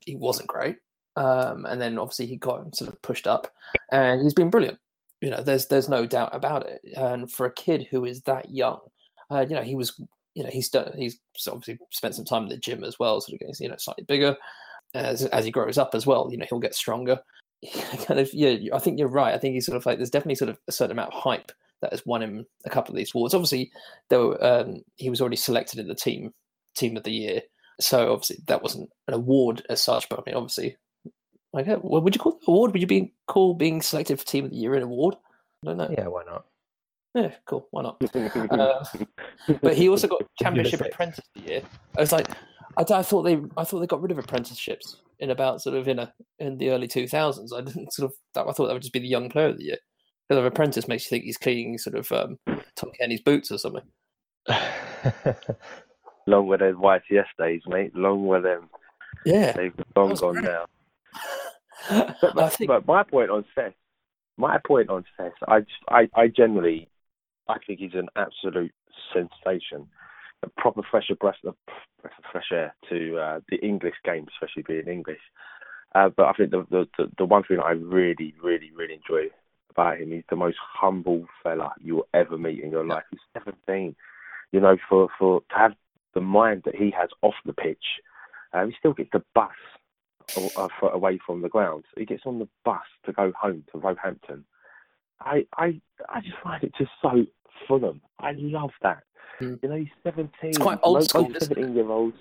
[0.01, 0.77] he wasn't great.
[1.17, 3.53] Um, and then obviously he got sort of pushed up,
[3.91, 4.79] and he's been brilliant.
[5.21, 6.81] You know, there's there's no doubt about it.
[6.97, 8.81] And for a kid who is that young,
[9.31, 10.01] uh, you know, he was
[10.35, 13.35] you know he's done he's obviously spent some time in the gym as well, sort
[13.35, 14.37] of getting you know slightly bigger
[14.95, 16.29] as as he grows up as well.
[16.31, 17.21] You know he'll get stronger.
[18.07, 19.35] kind of yeah, I think you're right.
[19.35, 21.53] I think he's sort of like there's definitely sort of a certain amount of hype
[21.81, 23.35] that has won him a couple of these awards.
[23.35, 23.71] Obviously,
[24.11, 26.33] though um, he was already selected in the team
[26.77, 27.43] team of the year,
[27.81, 30.09] so obviously that wasn't an award as such.
[30.09, 30.77] But I mean, obviously,
[31.53, 32.73] like what would you call it award?
[32.73, 35.17] Would you be call being selected for team of the year an award?
[35.63, 35.89] I don't know.
[35.91, 36.45] Yeah, why not?
[37.15, 37.67] Yeah, cool.
[37.71, 37.97] Why not?
[38.51, 38.85] uh,
[39.63, 41.63] but he also got championship apprentice of the year.
[41.97, 42.29] I was like,
[42.77, 45.89] I, I, thought they, I thought they got rid of apprenticeships in about sort of
[45.89, 47.53] in a in the early two thousands.
[47.53, 49.65] I didn't sort of, I thought that would just be the young player of the
[49.65, 49.79] year.
[50.29, 52.39] Because an apprentice makes you think he's cleaning sort of um,
[52.77, 53.83] Tom Cairney's boots or something.
[56.27, 57.97] Long with those YTS days, mate.
[57.97, 58.69] Long with them.
[59.25, 60.45] Yeah, they've long gone great.
[60.45, 60.67] now.
[61.91, 62.69] But, but, think...
[62.69, 63.75] but my point on Seth,
[64.37, 66.89] my point on Seth, I, just, I, I generally
[67.49, 68.73] I think he's an absolute
[69.13, 69.89] sensation.
[70.43, 71.57] A proper fresh breath of,
[72.01, 75.21] breath of fresh air to uh, the English game, especially being English.
[75.95, 78.95] Uh, but I think the, the, the the one thing that I really, really, really
[78.95, 79.31] enjoy
[79.71, 83.05] about him, he's the most humble fella you'll ever meet in your life.
[83.11, 83.97] He's 17.
[84.53, 85.73] You know, for for to have
[86.15, 87.85] the mind that he has off the pitch,
[88.53, 89.51] uh, he still gets the bus
[90.37, 91.85] uh, away from the ground.
[91.97, 94.45] He gets on the bus to go home to Roehampton.
[95.21, 97.25] I I I just find it just so
[97.67, 98.01] Fulham.
[98.21, 99.03] I love that.
[99.41, 99.59] Mm.
[99.63, 100.31] You know, he's 17.
[100.43, 101.31] It's quite old school.
[101.39, 102.17] 17 year olds.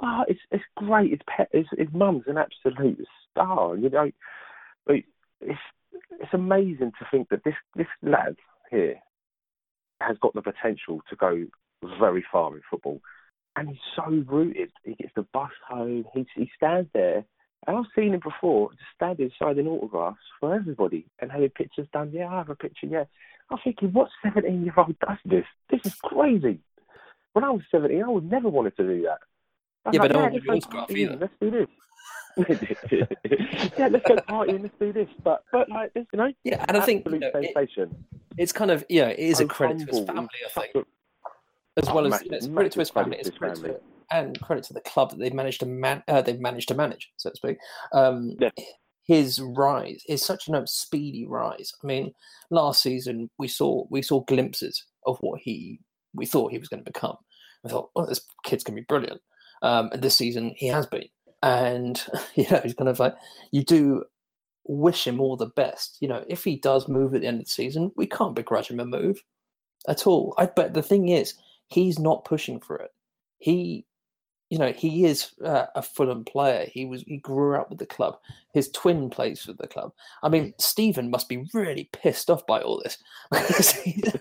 [0.00, 1.10] Ah, oh, it's it's great.
[1.10, 3.76] His pet, his, his mum's an absolute star.
[3.76, 4.10] You know,
[4.86, 4.96] but
[5.40, 5.58] it's
[6.20, 8.36] it's amazing to think that this this lad
[8.70, 8.96] here
[10.00, 11.46] has got the potential to go
[12.00, 13.00] very far in football,
[13.56, 14.70] and he's so rooted.
[14.84, 16.04] He gets the bus home.
[16.14, 17.24] He he stands there
[17.66, 22.10] and I've seen him before, just standing signing autographs for everybody and having pictures done.
[22.12, 23.04] Yeah, I have a picture, yeah.
[23.50, 25.44] I'm thinking, what 17 year old does this?
[25.70, 26.60] This is crazy.
[27.32, 29.18] When I was 17, I would never wanted to do that.
[29.92, 31.16] Yeah, like, but no one would autograph either.
[31.16, 31.68] Let's do this.
[33.78, 35.08] yeah, let's go party and let's do this.
[35.22, 36.32] But but like this, you know.
[36.42, 37.88] Yeah, and I think you know, it,
[38.36, 40.28] it's kind of yeah, it is so a credit humble, to his family.
[40.44, 40.86] I think.
[41.76, 43.74] As Oh, well as it's credit to his family, it's credit family.
[43.74, 46.74] to, and credit to the club that they've managed to man, uh, they've managed to
[46.74, 47.58] manage, so to speak.
[47.92, 48.50] Um, Yeah.
[49.06, 51.72] His rise is such a speedy rise.
[51.82, 52.12] I mean,
[52.50, 55.80] last season we saw we saw glimpses of what he
[56.14, 57.16] we thought he was going to become.
[57.66, 59.20] I thought, well, this kid's going to be brilliant.
[59.62, 61.08] Um, and this season he has been,
[61.42, 62.02] and
[62.34, 63.14] you know, he's kind of like
[63.52, 64.04] you do
[64.66, 65.98] wish him all the best.
[66.00, 68.68] You know, if he does move at the end of the season, we can't begrudge
[68.68, 69.22] him a move
[69.86, 70.34] at all.
[70.38, 71.34] I but the thing is,
[71.68, 72.90] he's not pushing for it.
[73.38, 73.86] He,
[74.50, 76.66] you know, he is uh, a Fulham player.
[76.70, 78.18] He was he grew up with the club.
[78.52, 79.92] His twin plays for the club.
[80.22, 82.98] I mean, Steven must be really pissed off by all this.
[83.84, 84.16] He's-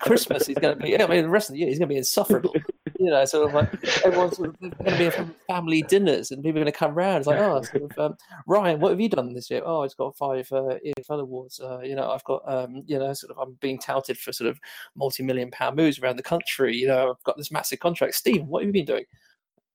[0.00, 1.00] Christmas is going to be.
[1.00, 2.54] I mean, the rest of the year he's going to be insufferable.
[3.02, 6.42] You know, sort of like everyone's sort of, going to be having family dinners and
[6.42, 7.18] people are going to come round.
[7.18, 9.62] It's like, oh, sort of, um, Ryan, what have you done this year?
[9.64, 11.58] Oh, I've got five uh, EFL awards.
[11.58, 14.48] Uh, you know, I've got, um, you know, sort of, I'm being touted for sort
[14.48, 14.60] of
[14.94, 16.76] multi-million pound moves around the country.
[16.76, 18.14] You know, I've got this massive contract.
[18.14, 19.04] Steven, what have you been doing?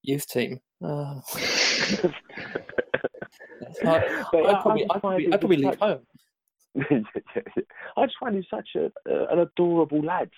[0.04, 0.62] Youth team.
[0.82, 1.20] Uh,
[3.86, 6.00] I, I'd probably, I I'd probably, I'd probably leave home.
[7.98, 10.30] I just find him such a, a, an adorable lad.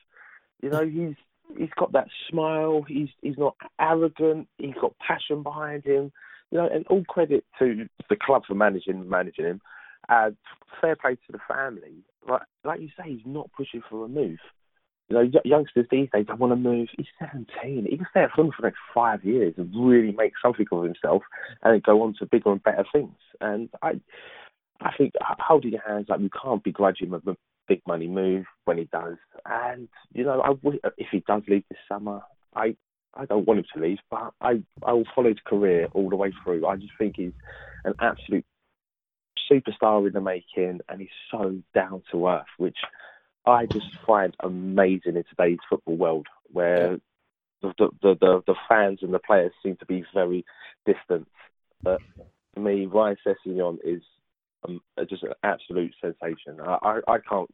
[0.62, 1.16] You know, he's
[1.58, 2.84] he's got that smile.
[2.88, 4.48] He's he's not arrogant.
[4.58, 6.12] He's got passion behind him.
[6.52, 9.62] You know, and all credit to the club for managing managing him.
[10.08, 10.32] Uh,
[10.82, 12.04] fair play to the family.
[12.28, 14.40] Like like you say, he's not pushing for a move.
[15.10, 16.90] You know, youngsters these days don't want to move.
[16.96, 17.88] He's 17.
[17.90, 20.84] He can stay at Fulham for the next five years and really make something of
[20.84, 21.24] himself,
[21.64, 23.18] and go on to bigger and better things.
[23.42, 24.00] And I,
[24.82, 27.16] I think holding your hands up, you can't begrudge him
[27.70, 29.16] big money move when he does.
[29.46, 32.22] And you know, I w- if he does leave this summer,
[32.56, 32.76] I
[33.14, 36.18] I don't want him to leave, but I I will follow his career all the
[36.18, 36.66] way through.
[36.68, 37.32] I just think he's
[37.86, 38.46] an absolute
[39.50, 42.78] superstar in the making, and he's so down to earth, which
[43.46, 47.00] I just find amazing in today's football world, where
[47.62, 50.46] the the the, the, fans and the players seem to be very
[50.86, 51.28] distant.
[51.84, 52.02] But
[52.54, 54.02] for me, Ryan Sessegnon is
[54.68, 56.60] um, just an absolute sensation.
[56.62, 57.50] I, I, I can't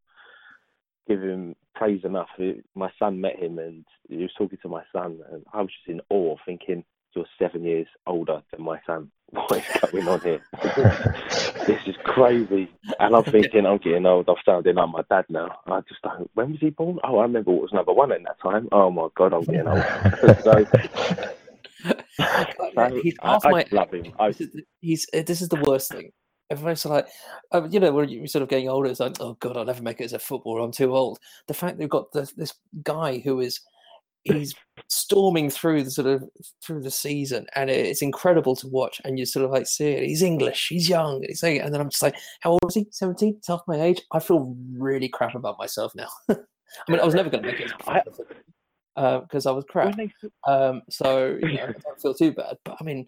[1.08, 2.30] give him praise enough.
[2.38, 5.72] It- My son met him and he was talking to my son, and I was
[5.72, 9.12] just in awe, thinking, "You're seven years older than my son.
[9.32, 10.42] What is going on here?
[11.68, 14.30] this is crazy." And I'm thinking, I'm getting old.
[14.30, 15.60] I'm sounding like my dad now.
[15.68, 16.30] I just don't.
[16.36, 17.00] When was he born?
[17.04, 18.70] Oh, I remember what was number one at that time.
[18.72, 19.84] Oh my god, I'm getting old.
[20.44, 20.66] so,
[22.76, 24.14] so he's I, my love him.
[24.20, 26.12] I, this is, he's this is the worst thing.
[26.52, 27.08] Everyone's like,
[27.52, 29.82] um, you know, when you're sort of getting older, it's like, oh god, I'll never
[29.82, 30.62] make it as a footballer.
[30.62, 31.20] I'm too old.
[31.48, 32.54] The fact they've got this, this
[32.84, 33.60] guy who is
[34.24, 34.56] he's
[34.88, 36.24] storming through the sort of
[36.64, 39.00] through the season, and it- it's incredible to watch.
[39.06, 40.08] And you sort of like see it.
[40.08, 40.68] He's English.
[40.70, 41.16] He's young.
[41.18, 42.88] And he's saying, and then I'm just like, how old is he?
[42.92, 43.40] Seventeen.
[43.48, 44.02] Half my age.
[44.12, 46.10] I feel really crap about myself now.
[46.30, 47.92] I mean, I was never going to make it as a
[48.98, 49.98] I- because was crap.
[50.48, 52.58] Um, so you know, I don't feel too bad.
[52.64, 53.08] But I mean,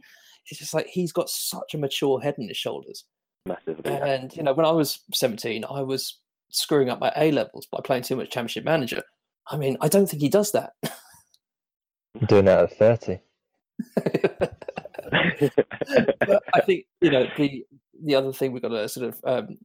[0.50, 3.06] it's just like he's got such a mature head on his shoulders.
[3.48, 3.92] Massively.
[3.92, 7.80] And you know, when I was 17, I was screwing up my A levels by
[7.84, 9.04] playing too much Championship Manager.
[9.50, 10.74] I mean, I don't think he does that.
[12.28, 13.20] Doing that at 30.
[16.20, 17.64] but I think you know the
[18.04, 19.58] the other thing we've got to sort of um,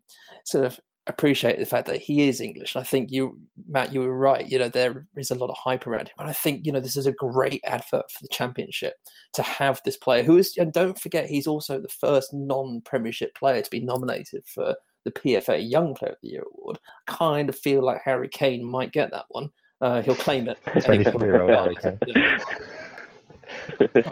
[0.44, 2.74] sort of appreciate the fact that he is English.
[2.74, 3.38] And I think you,
[3.68, 4.48] Matt, you were right.
[4.48, 6.80] You know, there is a lot of hype around him, and I think you know
[6.80, 8.94] this is a great advert for the championship
[9.34, 10.56] to have this player who is.
[10.56, 15.68] And don't forget, he's also the first non-Premiership player to be nominated for the PFA
[15.68, 16.78] Young Player of the Year award.
[17.06, 19.50] Kind of feel like Harry Kane might get that one.
[19.80, 20.58] Uh, he'll claim it.
[20.66, 21.98] 24-year-old Harry Kane.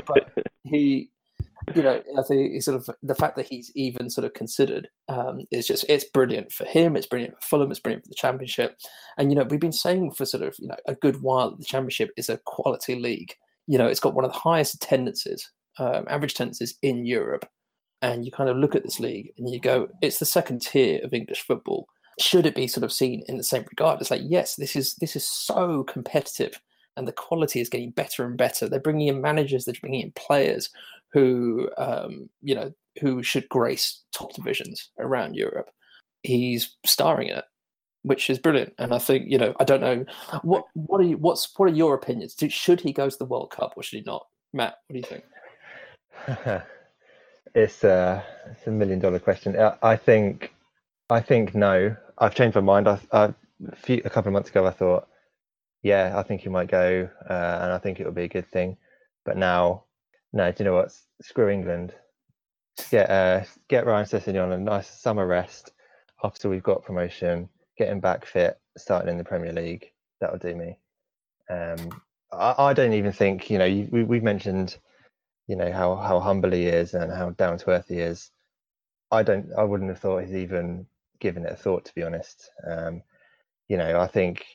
[0.06, 0.32] but
[0.64, 1.10] he
[1.74, 5.40] you know i think sort of the fact that he's even sort of considered um
[5.50, 8.76] is just it's brilliant for him it's brilliant for fulham it's brilliant for the championship.
[9.16, 11.58] And you know we've been saying for sort of you know a good while that
[11.58, 13.34] the championship is a quality league.
[13.66, 17.48] You know it's got one of the highest attendances um, average attendances in europe.
[18.02, 21.00] And you kind of look at this league and you go it's the second tier
[21.04, 21.86] of english football.
[22.18, 24.00] Should it be sort of seen in the same regard?
[24.00, 26.60] It's like yes this is this is so competitive
[26.96, 28.68] and the quality is getting better and better.
[28.68, 30.70] They're bringing in managers, they're bringing in players
[31.12, 35.70] who, um, you know, who should grace top divisions around Europe.
[36.22, 37.44] He's starring in it,
[38.02, 38.74] which is brilliant.
[38.78, 40.04] And I think, you know, I don't know
[40.42, 42.36] what what are you, what's what are your opinions?
[42.48, 44.26] Should he go to the World Cup or should he not?
[44.52, 45.24] Matt, what do you think?
[47.54, 49.58] it's a it's a million dollar question.
[49.58, 50.54] I, I think
[51.08, 51.96] I think no.
[52.18, 52.86] I've changed my mind.
[52.86, 53.34] I, I
[53.88, 55.08] a, a couple of months ago I thought,
[55.82, 58.50] yeah, I think he might go, uh, and I think it would be a good
[58.50, 58.76] thing.
[59.24, 59.84] But now,
[60.32, 60.50] no.
[60.50, 60.92] Do you know what?
[61.22, 61.94] Screw England.
[62.90, 65.72] Get uh, get Ryan Sessegnon a nice summer rest
[66.22, 67.48] after we've got promotion.
[67.76, 69.90] Get him back fit, starting in the Premier League.
[70.20, 70.78] That'll do me.
[71.48, 73.64] Um, I, I don't even think you know.
[73.64, 74.76] You, we we mentioned
[75.46, 78.30] you know how how humble he is and how down to earth he is.
[79.10, 79.50] I don't.
[79.58, 80.86] I wouldn't have thought he's even
[81.18, 82.50] given it a thought, to be honest.
[82.66, 83.02] Um,
[83.68, 84.46] you know, I think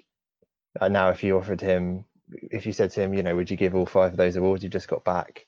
[0.79, 3.57] uh, now if you offered him, if you said to him, you know, would you
[3.57, 5.45] give all five of those awards you just got back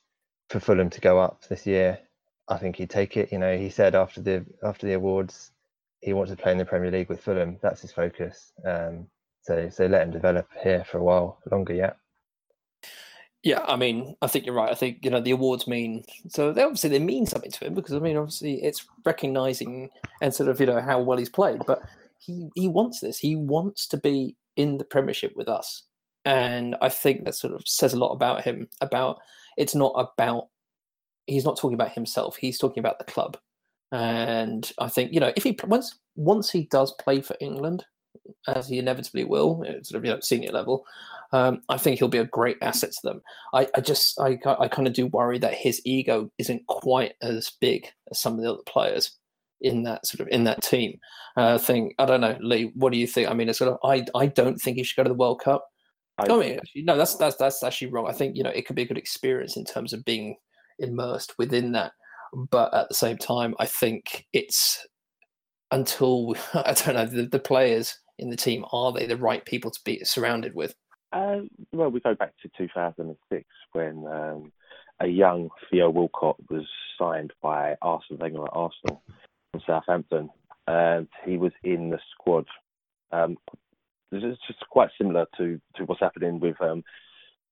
[0.50, 2.00] for Fulham to go up this year?
[2.48, 3.32] I think he'd take it.
[3.32, 5.52] You know, he said after the after the awards,
[6.02, 7.58] he wants to play in the Premier League with Fulham.
[7.62, 8.54] That's his focus.
[8.66, 9.08] Um,
[9.42, 11.98] so so let him develop here for a while longer yet.
[13.44, 14.72] Yeah, I mean, I think you're right.
[14.72, 16.52] I think you know the awards mean so.
[16.52, 19.90] They obviously they mean something to him because I mean, obviously it's recognizing
[20.22, 21.62] and sort of you know how well he's played.
[21.66, 21.82] But
[22.20, 23.20] he he wants this.
[23.20, 25.84] He wants to be in the Premiership with us,
[26.26, 28.68] and I think that sort of says a lot about him.
[28.82, 29.20] About
[29.58, 30.48] it's not about
[31.26, 32.38] he's not talking about himself.
[32.38, 33.38] He's talking about the club,
[33.92, 37.86] and I think you know if he once once he does play for England,
[38.48, 40.86] as he inevitably will, sort of you know senior level,
[41.32, 43.22] um, I think he'll be a great asset to them.
[43.54, 47.52] I, I just I I kind of do worry that his ego isn't quite as
[47.60, 49.18] big as some of the other players
[49.62, 51.00] in that sort of in that team.
[51.36, 52.72] Uh, thing I don't know, Lee.
[52.76, 53.30] What do you think?
[53.30, 55.42] I mean, it's sort of I I don't think he should go to the World
[55.42, 55.68] Cup.
[56.18, 58.08] I, I mean, actually, no, that's that's that's actually wrong.
[58.08, 60.36] I think you know it could be a good experience in terms of being
[60.80, 61.92] immersed within that,
[62.34, 64.86] but at the same time, I think it's
[65.72, 69.72] until I don't know the, the players in the team are they the right people
[69.72, 70.76] to be surrounded with?
[71.14, 74.52] Uh, well, we go back to 2006 when um,
[75.00, 76.66] a young Theo Walcott was
[77.00, 79.04] signed by Arsène Wenger at Arsenal
[79.52, 80.30] from Southampton,
[80.68, 82.46] and he was in the squad.
[83.12, 83.38] Um,
[84.12, 86.84] it's just quite similar to, to what's happening with um,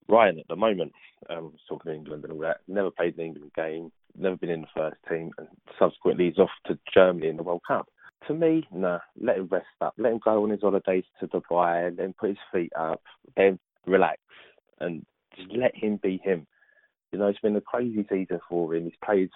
[0.07, 0.93] Ryan at the moment.
[1.29, 2.57] Um, talking England and all that.
[2.67, 5.47] Never played an England game, never been in the first team, and
[5.79, 7.87] subsequently he's off to Germany in the World Cup
[8.27, 9.93] to me, nah, let him rest up.
[9.97, 13.01] Let him go on his holidays to Dubai, let him put his feet up,
[13.35, 14.19] then relax
[14.79, 16.47] and just let him be him.
[17.11, 18.85] You know, it's been a crazy season for him.
[18.85, 19.29] He's played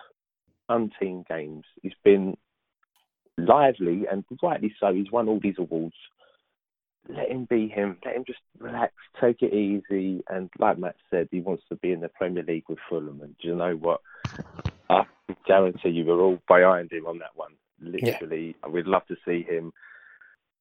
[0.69, 1.63] umpteen games.
[1.81, 2.35] He's been
[3.37, 4.93] lively and rightly so.
[4.93, 5.95] He's won all these awards.
[7.07, 7.97] Let him be him.
[8.05, 10.23] Let him just relax, take it easy.
[10.29, 13.21] And like Matt said, he wants to be in the Premier League with Fulham.
[13.21, 14.01] And do you know what?
[14.89, 15.05] I
[15.47, 17.53] guarantee you we're all behind him on that one.
[17.81, 18.69] Literally, yeah.
[18.69, 19.71] we'd love to see him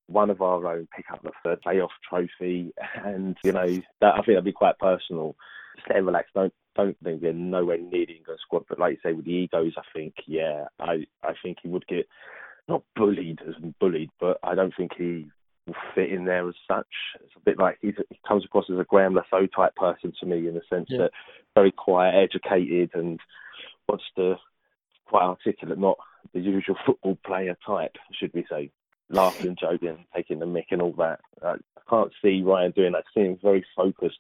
[0.07, 2.73] one of our own pick up the third playoff trophy,
[3.05, 3.67] and you know
[4.01, 5.37] that I think that'd be quite personal.
[5.77, 6.29] Just let him relax.
[6.35, 9.33] Don't don't think we're nowhere near the England squad, but like you say, with the
[9.33, 12.09] egos, I think yeah, I I think he would get
[12.69, 15.27] not bullied as bullied, but I don't think he
[15.69, 16.87] will fit in there as such.
[17.23, 20.27] It's a bit like he's, he comes across as a Graeme Le type person to
[20.27, 20.99] me in the sense yeah.
[20.99, 21.11] that
[21.55, 23.21] very quiet, educated, and
[23.89, 24.37] wants to
[25.07, 25.99] quite articulate, not
[26.35, 28.71] the usual football player type, should we say,
[29.11, 31.21] laughing, joking, taking the mick and all that.
[31.43, 31.55] I,
[31.89, 33.05] can't see Ryan doing that.
[33.07, 34.19] I see him very focused.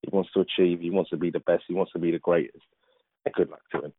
[0.00, 0.80] He wants to achieve.
[0.80, 1.64] He wants to be the best.
[1.68, 2.64] He wants to be the greatest.
[3.26, 3.92] And good luck to him.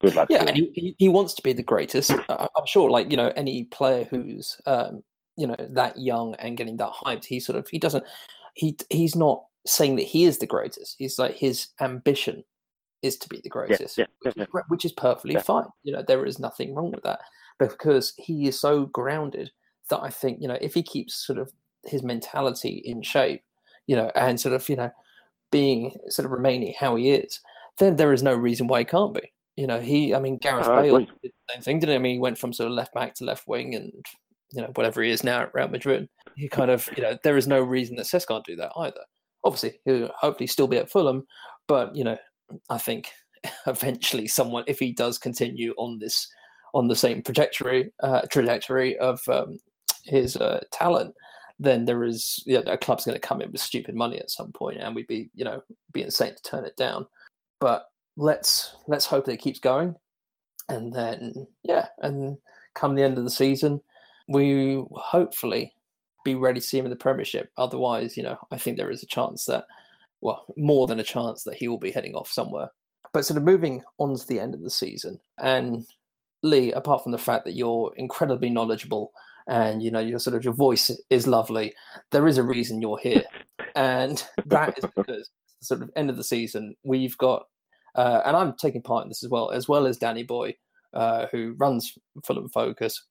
[0.00, 0.28] Good luck.
[0.28, 0.42] To him.
[0.42, 2.10] Yeah, and he, he wants to be the greatest.
[2.28, 5.04] I'm sure, like you know, any player who's um,
[5.36, 8.04] you know that young and getting that hyped, he sort of he doesn't
[8.54, 10.96] he he's not saying that he is the greatest.
[10.98, 12.44] He's like his ambition
[13.02, 15.66] is to be the greatest, yeah, yeah, yeah, which is perfectly fine.
[15.82, 17.20] You know, there is nothing wrong with that
[17.58, 19.50] because he is so grounded
[19.90, 21.52] that I think, you know, if he keeps sort of
[21.84, 23.42] his mentality in shape,
[23.86, 24.90] you know, and sort of, you know,
[25.52, 27.40] being sort of remaining how he is,
[27.78, 29.32] then there is no reason why he can't be.
[29.56, 31.96] You know, he, I mean, Gareth uh, Bale did the same thing, didn't he?
[31.96, 33.92] I mean, he went from sort of left back to left wing and,
[34.52, 36.08] you know, whatever he is now at Real Madrid.
[36.36, 39.00] He kind of, you know, there is no reason that Cesc can't do that either.
[39.44, 41.26] Obviously, he'll hopefully still be at Fulham,
[41.68, 42.16] but, you know,
[42.70, 43.10] I think
[43.66, 46.28] eventually someone, if he does continue on this
[46.74, 49.58] on the same trajectory uh, trajectory of um,
[50.04, 51.14] his uh, talent,
[51.58, 54.30] then there is you know, a club's going to come in with stupid money at
[54.30, 57.06] some point, and we'd be you know be insane to turn it down.
[57.60, 59.94] But let's let's hope that it keeps going,
[60.68, 62.36] and then yeah, and
[62.74, 63.80] come the end of the season,
[64.28, 65.74] we hopefully
[66.24, 67.50] be ready to see him in the Premiership.
[67.56, 69.64] Otherwise, you know, I think there is a chance that
[70.24, 72.70] well, more than a chance that he will be heading off somewhere.
[73.12, 75.86] But sort of moving on to the end of the season, and
[76.42, 79.12] Lee, apart from the fact that you're incredibly knowledgeable
[79.46, 81.74] and you know your sort of your voice is lovely,
[82.10, 83.22] there is a reason you're here,
[83.76, 85.30] and that is because
[85.62, 87.44] sort of end of the season we've got,
[87.94, 90.56] uh, and I'm taking part in this as well, as well as Danny Boy,
[90.94, 91.92] uh, who runs
[92.24, 93.04] Fulham Focus.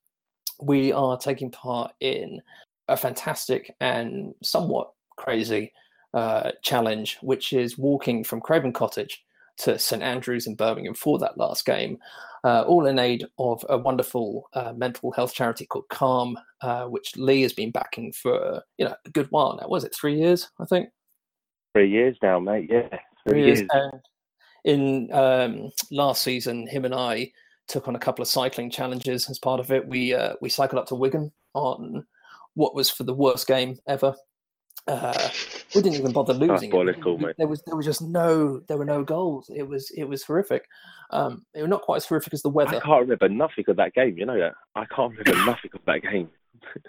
[0.60, 2.40] We are taking part in
[2.88, 5.72] a fantastic and somewhat crazy
[6.12, 9.24] uh, challenge, which is walking from Craven Cottage
[9.58, 11.98] to St Andrews in Birmingham for that last game,
[12.44, 17.16] uh, all in aid of a wonderful uh, mental health charity called Calm, uh, which
[17.16, 19.68] Lee has been backing for you know a good while now.
[19.68, 20.50] Was it three years?
[20.58, 20.88] I think.
[21.74, 22.68] Three years now, mate.
[22.70, 22.98] Yeah, three,
[23.28, 23.60] three years.
[23.60, 23.70] years.
[23.72, 24.00] And
[24.64, 27.32] in um, last season, him and I
[27.68, 29.86] took on a couple of cycling challenges as part of it.
[29.86, 32.06] We uh, we cycled up to Wigan on
[32.54, 34.14] what was for the worst game ever.
[34.86, 35.30] Uh,
[35.74, 36.70] we didn't even bother losing.
[36.70, 36.84] Cool,
[37.38, 39.50] there was there was just no there were no goals.
[39.54, 40.66] It was it was horrific.
[41.10, 42.76] Um, it was not quite as horrific as the weather.
[42.76, 44.18] I can't remember nothing of that game.
[44.18, 46.28] You know that I can't remember nothing of that game.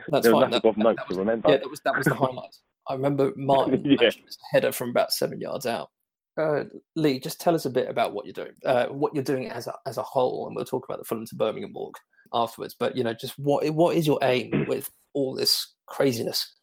[0.10, 0.52] That's there was fine.
[0.52, 1.50] nothing that, of that was, to remember.
[1.50, 2.56] Yeah, that was that was the highlight.
[2.88, 4.10] I remember Martin yeah.
[4.52, 5.90] header from about seven yards out.
[6.38, 6.66] Uh,
[6.96, 9.68] Lee, just tell us a bit about what you're doing, uh, what you're doing as
[9.68, 11.98] a as a whole, and we'll talk about the Fulham to Birmingham walk
[12.34, 12.76] afterwards.
[12.78, 16.54] But you know, just what what is your aim with all this craziness?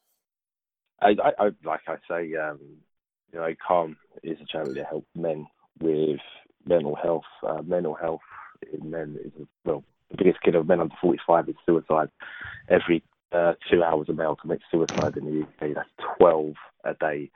[1.01, 2.59] I, I, I like I say, um,
[3.33, 5.47] you know, Calm is a charity to help men
[5.81, 6.21] with
[6.67, 7.25] mental health.
[7.47, 8.21] Uh, mental health
[8.73, 9.33] in men is
[9.65, 12.09] well, the biggest killer of men under 45 is suicide.
[12.69, 13.03] Every
[13.33, 15.75] uh, two hours a male commits suicide in the UK.
[15.75, 16.55] That's 12
[16.85, 17.31] a day,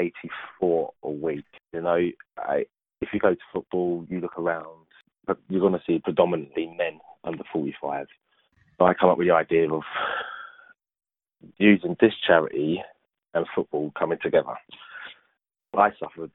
[0.00, 1.44] 84 a week.
[1.72, 1.98] You know,
[2.38, 2.64] I,
[3.00, 4.86] if you go to football, you look around,
[5.26, 8.06] but you're going to see predominantly men under 45.
[8.78, 9.82] So I come up with the idea of
[11.58, 12.82] using this charity
[13.34, 14.54] and football coming together.
[15.76, 16.32] I suffered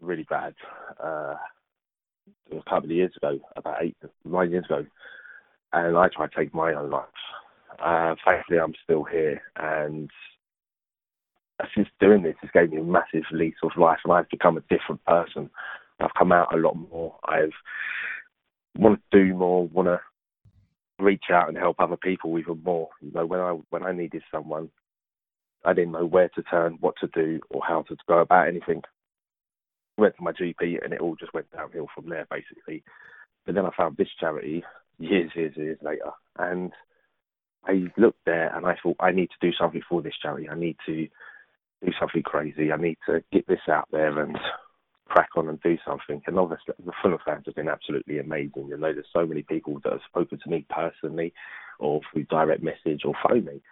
[0.00, 0.54] really bad
[1.02, 1.34] uh,
[2.52, 4.86] a couple of years ago, about eight, nine years ago,
[5.72, 7.04] and I tried to take my own life.
[7.84, 10.10] Uh, thankfully, I'm still here, and
[11.74, 14.62] since doing this, it's gave me a massive lease of life, and I've become a
[14.62, 15.50] different person.
[16.00, 17.16] I've come out a lot more.
[17.24, 17.52] I've
[18.76, 20.00] want to do more, want to
[21.00, 22.88] reach out and help other people even more.
[23.00, 24.70] You know, when I when I needed someone,
[25.64, 28.82] I didn't know where to turn, what to do, or how to go about anything.
[29.96, 32.84] Went to my GP, and it all just went downhill from there, basically.
[33.44, 34.62] But then I found this charity
[34.98, 36.72] years, years, years later, and
[37.66, 40.48] I looked there and I thought I need to do something for this charity.
[40.48, 41.08] I need to
[41.84, 42.72] do something crazy.
[42.72, 44.36] I need to get this out there and
[45.08, 46.22] crack on and do something.
[46.26, 48.68] And obviously, the Fulham fans have been absolutely amazing.
[48.68, 51.32] You know, there's so many people that have spoken to me personally,
[51.78, 53.62] or through direct message or phone me,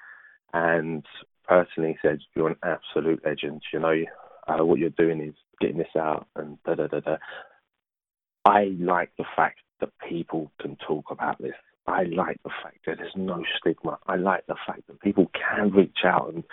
[0.52, 1.04] and
[1.46, 3.62] personally said, "You're an absolute legend.
[3.72, 4.04] You know,
[4.48, 7.16] uh, what you're doing is getting this out." And da da da da.
[8.44, 11.54] I like the fact that people can talk about this.
[11.86, 13.98] I like the fact that there's no stigma.
[14.06, 16.44] I like the fact that people can reach out and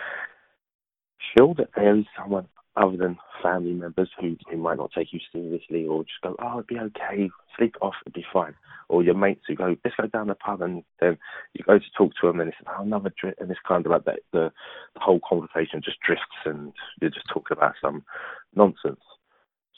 [1.36, 6.02] there is someone other than family members who, who might not take you seriously or
[6.02, 8.54] just go, oh, it'd be okay, sleep off, it'd be fine.
[8.88, 11.16] Or your mates who go, let's go down the pub and then
[11.52, 13.36] you go to talk to them and it's oh, another drink.
[13.40, 14.50] And it's kind of like that, the,
[14.94, 18.04] the whole conversation just drifts and you're just talking about some
[18.56, 19.00] nonsense.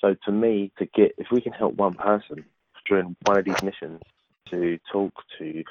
[0.00, 2.44] So to me, to get, if we can help one person
[2.88, 4.00] during one of these missions
[4.50, 5.64] to talk, to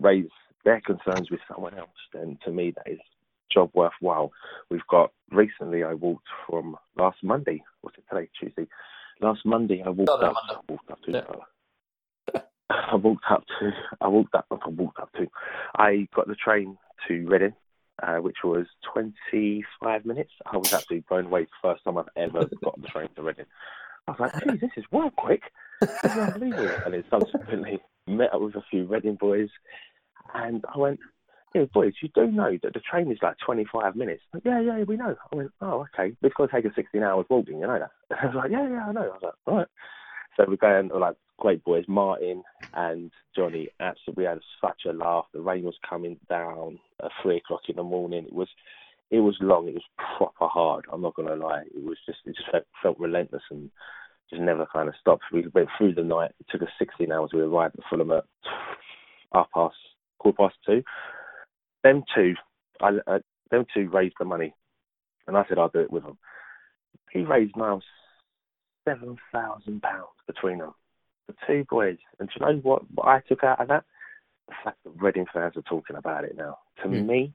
[0.00, 0.28] raise
[0.64, 3.00] their concerns with someone else, then to me that is
[3.52, 4.32] job worthwhile.
[4.70, 7.62] We've got recently I walked from last Monday.
[7.80, 8.28] What's it today?
[8.38, 8.66] Tuesday.
[9.20, 10.36] Last Monday I walked oh, up.
[10.48, 11.12] I walked up to.
[11.12, 12.40] Yeah.
[12.70, 13.70] I walked up to.
[14.00, 14.46] I walked up.
[14.50, 15.26] I walked up to.
[15.76, 16.76] I got the train
[17.08, 17.54] to Reading,
[18.02, 20.32] uh, which was 25 minutes.
[20.46, 21.44] I was absolutely blown away.
[21.44, 23.46] The first time I've ever got the train to Reading.
[24.06, 25.42] I was like, "Geez, this is well quick.
[25.80, 29.48] This is unbelievable." and then subsequently met up with a few Reading boys,
[30.34, 31.00] and I went,
[31.54, 34.22] yeah, boys, you do know that the train is like 25 minutes.
[34.32, 35.14] Like, yeah, yeah, we know.
[35.32, 36.14] I went, oh, okay.
[36.22, 37.90] It's going to take us 16 hours walking, you know that?
[38.22, 39.02] I was like, yeah, yeah, I know.
[39.02, 39.66] I was like, all right.
[40.36, 42.42] So we're going, like, great boys, Martin
[42.72, 43.68] and Johnny.
[43.80, 45.26] Absolutely, we had such a laugh.
[45.34, 48.24] The rain was coming down at three o'clock in the morning.
[48.24, 48.48] It was,
[49.10, 49.68] it was long.
[49.68, 50.86] It was proper hard.
[50.90, 51.64] I'm not going to lie.
[51.74, 53.70] It was just, it just felt, felt relentless and
[54.30, 55.24] just never kind of stopped.
[55.32, 56.30] We went through the night.
[56.40, 57.30] It took us 16 hours.
[57.34, 58.24] We arrived at Fulham at
[59.34, 59.76] half past,
[60.18, 60.82] quarter past two
[61.82, 62.34] them two,
[62.80, 63.18] I, uh,
[63.50, 64.54] them two raised the money,
[65.26, 66.18] and I said I'll do it with them.
[67.10, 67.80] He raised now
[68.86, 70.74] seven thousand pounds between them,
[71.26, 71.98] the two boys.
[72.18, 73.84] And do you know what, what I took out of that?
[74.48, 76.58] The fact that Reading fans are talking about it now.
[76.82, 77.06] To mm.
[77.06, 77.34] me,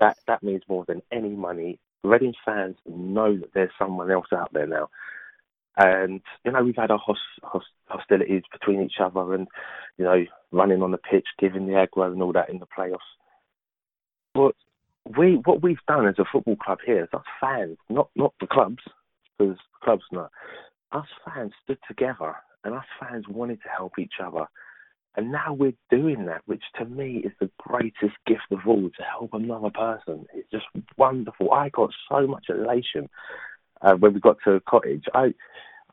[0.00, 1.78] that that means more than any money.
[2.04, 4.88] Reading fans know that there's someone else out there now.
[5.76, 9.46] And you know we've had our host, host, hostilities between each other, and
[9.96, 12.98] you know running on the pitch, giving the aggro and all that in the playoffs.
[14.34, 14.54] But
[15.16, 18.46] we, what we've done as a football club here is us fans, not not the
[18.46, 18.82] clubs,
[19.38, 20.30] because clubs not.
[20.92, 24.46] Us fans stood together, and us fans wanted to help each other.
[25.16, 29.02] And now we're doing that, which to me is the greatest gift of all to
[29.02, 30.26] help another person.
[30.32, 30.66] It's just
[30.96, 31.52] wonderful.
[31.52, 33.08] I got so much elation
[33.82, 35.06] uh, when we got to the cottage.
[35.14, 35.34] I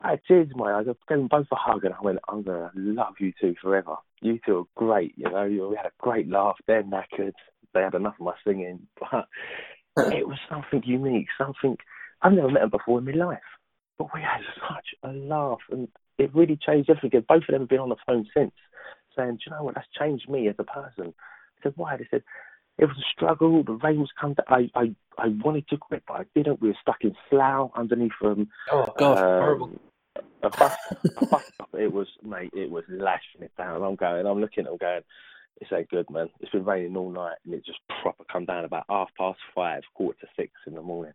[0.02, 0.86] I in my eyes.
[0.88, 3.54] I gave them both a hug and I went, I'm going to love you two
[3.60, 3.96] forever.
[4.20, 5.46] You two are great, you know.
[5.46, 6.56] We had a great laugh.
[6.66, 7.32] They're knackered
[7.76, 9.28] they had enough of my singing, but
[10.12, 11.76] it was something unique, something
[12.22, 13.38] I've never met them before in my life,
[13.98, 15.88] but we had such a laugh, and
[16.18, 17.24] it really changed everything.
[17.28, 18.54] Both of them have been on the phone since,
[19.14, 19.74] saying, "Do you know what?
[19.74, 21.12] That's changed me as a person."
[21.58, 22.22] I said, "Why?" They said,
[22.78, 23.62] "It was a struggle.
[23.64, 24.36] The rain was coming.
[24.48, 26.60] I, I, I wanted to quit, but I didn't.
[26.60, 29.64] We were stuck in Slough underneath um, Oh God, horrible.
[29.66, 29.80] um,
[30.42, 30.72] a bus,
[31.16, 31.68] a bus stop.
[31.74, 33.82] It was, mate, it was lashing it down.
[33.82, 35.02] I'm going, I'm looking at them going,
[35.60, 36.28] it's ain't good, man.
[36.40, 39.82] It's been raining all night and it just proper come down about half past five,
[39.94, 41.14] quarter to six in the morning.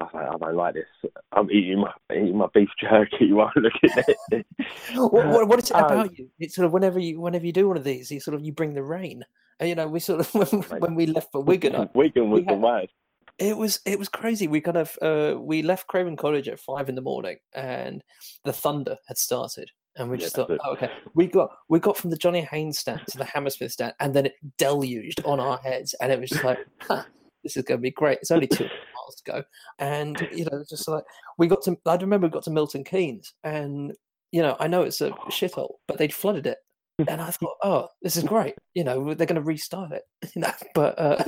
[0.00, 1.10] I was like, I don't like this.
[1.32, 4.46] I'm eating my eating my beef jerky while looking at it.
[4.94, 6.28] what, what, what is it Uh, about you?
[6.38, 8.52] It's sort of whenever you whenever you do one of these, you sort of you
[8.52, 9.24] bring the rain.
[9.60, 12.44] And you know, we sort of when, when we left for Wigan, Wigan was we
[12.46, 12.92] the had- worst.
[13.38, 14.48] it was it was crazy.
[14.48, 18.02] We kind of uh, we left Craven Cottage at five in the morning, and
[18.44, 21.96] the thunder had started, and we just that's thought, oh, okay, we got we got
[21.96, 25.58] from the Johnny Haynes stand to the Hammersmith stand, and then it deluged on our
[25.58, 27.04] heads, and it was just like, huh,
[27.44, 28.18] this is going to be great.
[28.22, 28.68] It's only two
[29.04, 29.42] miles to go,
[29.78, 31.04] and you know, just like
[31.38, 31.76] we got to.
[31.86, 33.92] I remember we got to Milton Keynes, and
[34.32, 36.58] you know, I know it's a shithole, but they'd flooded it.
[37.08, 38.54] And I thought, oh, this is great.
[38.74, 40.02] You know, they're going to restart it.
[40.36, 41.24] You know, but uh,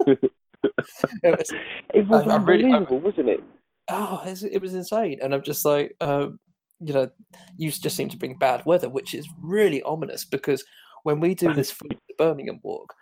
[0.00, 1.50] it was,
[1.94, 3.42] it was I- I'm really- I'm- unbelievable, wasn't it?
[3.90, 5.18] oh, it was insane.
[5.22, 6.38] And I'm just like, um,
[6.80, 7.08] you know,
[7.56, 10.64] you just seem to bring bad weather, which is really ominous because
[11.04, 11.76] when we do this
[12.18, 12.92] Birmingham walk,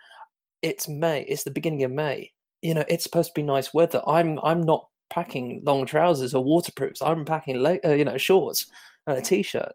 [0.61, 1.21] it's May.
[1.23, 2.31] It's the beginning of May.
[2.65, 4.01] You know, it's supposed to be nice weather.
[4.07, 7.01] I'm I'm not packing long trousers or waterproofs.
[7.01, 8.65] I'm packing, uh, you know, shorts
[9.05, 9.71] and a t-shirt.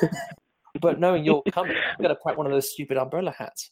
[0.80, 3.70] but knowing you're coming, I'm going to pack one of those stupid umbrella hats.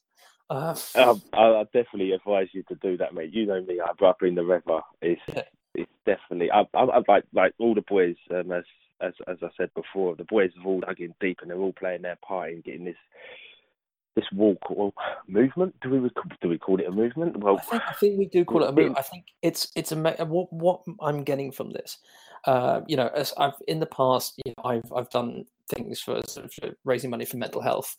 [0.49, 3.33] Uh, Um, I, definitely advise you to do that, mate.
[3.33, 3.81] You know me.
[3.81, 4.81] I up in the river.
[5.03, 5.43] It's Yeah.
[5.75, 6.51] it's definitely.
[6.53, 8.15] I, I, I like like all the boys.
[8.31, 8.65] Um, as
[9.01, 11.73] as as I said before, the boys have all dug in deep and they're all
[11.73, 12.97] playing their part in getting this
[14.17, 14.93] this walk or
[15.29, 15.75] movement.
[15.83, 16.11] Do we
[16.41, 17.37] do we call it a movement?
[17.37, 18.97] Well, I think I think we do call it a Well, move.
[18.97, 21.99] I think it's it's a what what I'm getting from this.
[22.45, 26.23] Uh, you know, as I've in the past, you know, I've I've done things for
[26.27, 27.95] sort of for raising money for mental health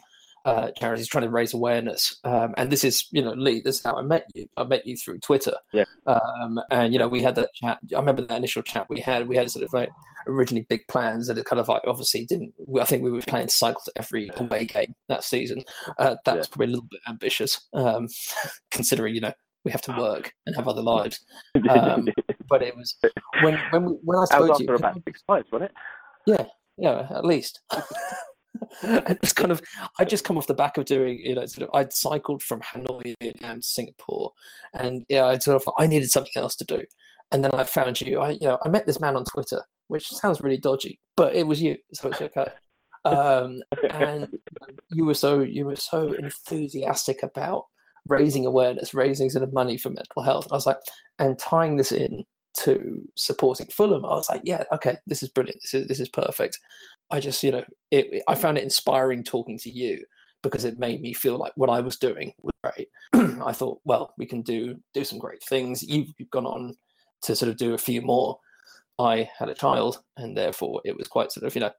[0.47, 2.17] uh, charities, trying to raise awareness.
[2.23, 4.47] Um, and this is, you know, Lee, this is how I met you.
[4.55, 5.53] I met you through Twitter.
[5.73, 5.83] Yeah.
[6.05, 7.79] Um, and you know, we had that chat.
[7.95, 9.27] I remember that initial chat we had.
[9.27, 9.89] We had sort of like
[10.25, 12.53] originally big plans, and it kind of like obviously didn't.
[12.79, 15.63] I think we were playing cycle to every away game that season.
[15.99, 16.37] Uh, that Yeah.
[16.37, 18.07] was probably a little bit ambitious, um,
[18.71, 19.33] considering you know
[19.65, 21.19] we have to work and have other lives.
[21.69, 22.07] Um,
[22.49, 22.95] But it was
[23.41, 24.73] when when when I spoke to you.
[24.75, 25.77] about six months, wasn't it?
[26.25, 26.45] Yeah,
[26.77, 27.59] yeah, at least.
[28.83, 29.61] it's kind of
[29.99, 32.61] I just come off the back of doing, you know, sort of I'd cycled from
[32.61, 34.31] Hanoi down to Singapore
[34.73, 36.83] and yeah, I sort of I needed something else to do.
[37.31, 38.19] And then I found you.
[38.19, 41.45] I you know, I met this man on Twitter, which sounds really dodgy, but it
[41.45, 42.47] was you, so it's okay.
[43.05, 44.27] Um and
[44.89, 47.63] you were so you were so enthusiastic about
[48.09, 50.47] raising awareness, raising sort of money for mental health.
[50.51, 50.79] I was like,
[51.19, 52.25] and tying this in
[52.59, 55.61] to supporting Fulham, I was like, yeah, okay, this is brilliant.
[55.61, 56.59] This is this is perfect.
[57.11, 60.03] I just, you know, it, I found it inspiring talking to you
[60.43, 62.89] because it made me feel like what I was doing was great.
[63.43, 65.83] I thought, well, we can do do some great things.
[65.83, 66.75] You've, you've gone on
[67.23, 68.39] to sort of do a few more.
[68.99, 71.71] I had a child, and therefore it was quite sort of, you know,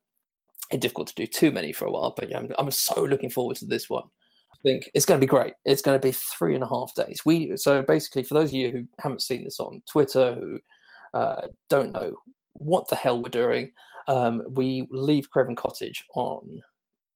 [0.79, 2.15] difficult to do too many for a while.
[2.17, 4.05] But yeah, I'm, I'm so looking forward to this one.
[4.53, 5.55] I think it's going to be great.
[5.65, 7.21] It's going to be three and a half days.
[7.25, 10.59] We so basically for those of you who haven't seen this on Twitter, who
[11.15, 12.15] uh, don't know
[12.55, 13.71] what the hell we're doing,
[14.09, 16.61] um, we leave Craven Cottage on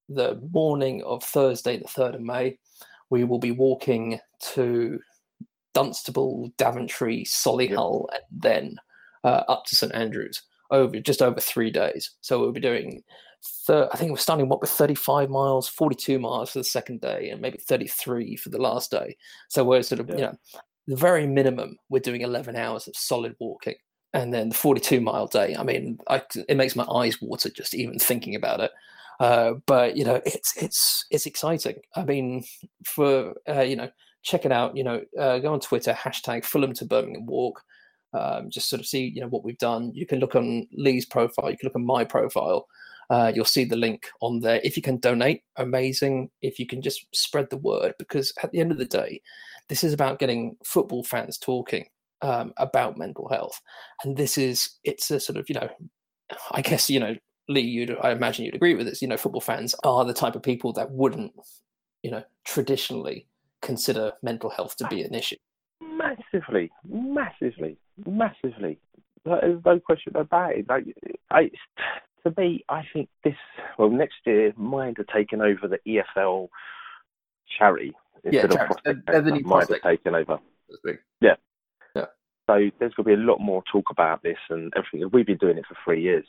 [0.09, 2.59] the morning of Thursday, the third of May.
[3.11, 4.21] We will be walking
[4.55, 5.01] to
[5.75, 8.77] Dunstable, Daventry, Solihull, and then
[9.25, 12.11] uh, up to St Andrews over just over three days.
[12.21, 13.03] So we'll be doing
[13.67, 17.31] thir- I think we're starting what with 35 miles, 42 miles for the second day,
[17.31, 19.17] and maybe 33 for the last day.
[19.49, 20.35] So we're sort of, you know,
[20.87, 23.77] the very minimum, we're doing 11 hours of solid walking.
[24.15, 27.75] And then the 42 mile day, I mean, I, it makes my eyes water just
[27.75, 28.71] even thinking about it.
[29.21, 31.77] Uh, but you know, it's it's it's exciting.
[31.95, 32.45] I mean,
[32.85, 33.89] for uh, you know,
[34.23, 34.77] check it out.
[34.77, 37.63] You know, uh, go on Twitter hashtag Fulham to Birmingham Walk.
[38.15, 39.93] Um, just sort of see you know what we've done.
[39.95, 41.51] You can look on Lee's profile.
[41.51, 42.67] You can look on my profile.
[43.11, 44.61] Uh, you'll see the link on there.
[44.65, 46.31] If you can donate, amazing.
[46.41, 49.21] If you can just spread the word, because at the end of the day,
[49.69, 51.87] this is about getting football fans talking
[52.23, 53.61] um, about mental health,
[54.05, 55.69] and this is it's a sort of you know,
[56.53, 57.17] I guess you know,
[57.49, 59.03] Lee, you'd I imagine you'd agree with this.
[59.03, 61.33] You know, football fans are the type of people that wouldn't,
[62.03, 63.27] you know, traditionally
[63.61, 65.37] consider mental health to be an issue.
[65.81, 68.79] Massively, massively, massively.
[69.25, 70.69] There's no question about it.
[70.69, 70.85] Like,
[71.31, 71.51] I,
[72.27, 73.35] to me, I think this.
[73.79, 76.49] Well, next year, Mind are taking over the EFL
[77.59, 77.93] charity
[78.25, 78.55] Yeah, instead charity.
[78.55, 79.07] of Prospect.
[79.07, 80.39] They're the Mind are taking over.
[81.21, 81.35] Yeah.
[82.47, 85.09] So there's going to be a lot more talk about this and everything.
[85.13, 86.25] We've been doing it for three years.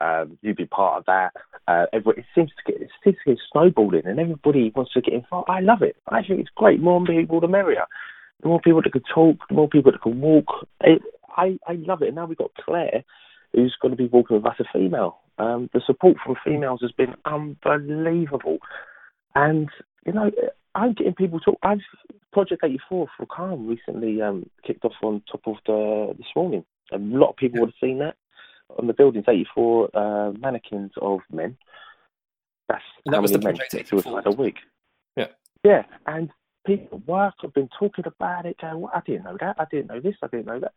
[0.00, 1.32] Um, you've been part of that.
[1.66, 5.14] Uh, it seems to get it seems to get snowballing, and everybody wants to get
[5.14, 5.50] involved.
[5.50, 5.96] I love it.
[6.08, 6.80] I think it's great.
[6.80, 7.84] More people, the merrier.
[8.42, 10.46] The more people that can talk, the more people that can walk.
[10.80, 11.02] It,
[11.36, 12.08] I I love it.
[12.08, 13.02] And now we've got Claire,
[13.52, 15.18] who's going to be walking with us, a female.
[15.38, 18.58] Um, the support from females has been unbelievable,
[19.34, 19.68] and
[20.06, 20.30] you know
[20.78, 21.58] I'm getting people talk.
[21.62, 21.80] I've
[22.32, 26.64] Project 84 for Calm recently um, kicked off on top of the this morning.
[26.92, 28.16] A lot of people would have seen that
[28.78, 29.24] on the buildings.
[29.26, 31.56] 84 uh, mannequins of men.
[32.68, 34.02] That's and that how was many the men Project commit 84.
[34.02, 34.56] suicide a week.
[35.16, 35.26] Yeah.
[35.64, 36.30] Yeah, and
[36.64, 39.64] people at work have been talking about it, going, well, I didn't know that, I
[39.70, 40.72] didn't know this, I didn't know that.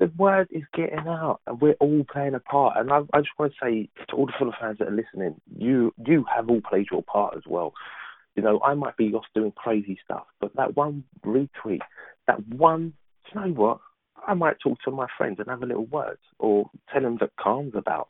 [0.00, 2.76] The word is getting out, and we're all playing a part.
[2.76, 5.40] And I, I just want to say to all the Fulham fans that are listening,
[5.56, 7.72] you you have all played your part as well.
[8.36, 11.80] You know, I might be off doing crazy stuff, but that one retweet,
[12.26, 12.94] that one,
[13.32, 13.78] you know what?
[14.26, 17.30] I might talk to my friends and have a little word, or tell them that
[17.38, 18.08] Calm's about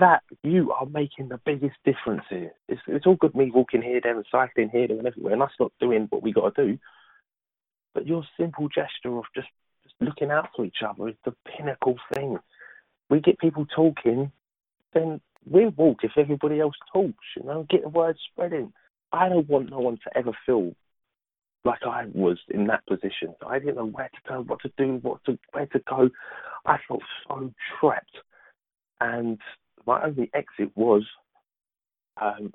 [0.00, 2.52] that you are making the biggest difference here.
[2.68, 5.42] It's, it's all good me walking here, there, and cycling here, there, and everywhere, and
[5.42, 6.78] us not doing what we got to do.
[7.94, 9.48] But your simple gesture of just,
[9.84, 12.38] just looking out for each other is the pinnacle thing.
[13.08, 14.32] We get people talking,
[14.94, 18.72] then we'll walk if everybody else talks, you know, get the word spreading.
[19.14, 20.74] I don't want no one to ever feel
[21.64, 23.34] like I was in that position.
[23.46, 26.10] I didn't know where to go, what to do, what to where to go.
[26.66, 28.16] I felt so trapped.
[29.00, 29.38] And
[29.86, 31.04] my only exit was
[32.20, 32.52] um,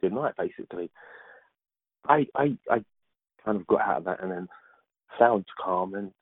[0.00, 0.90] good night, basically.
[2.08, 2.84] I, I I
[3.44, 4.48] kind of got out of that and then
[5.18, 6.12] found calm, and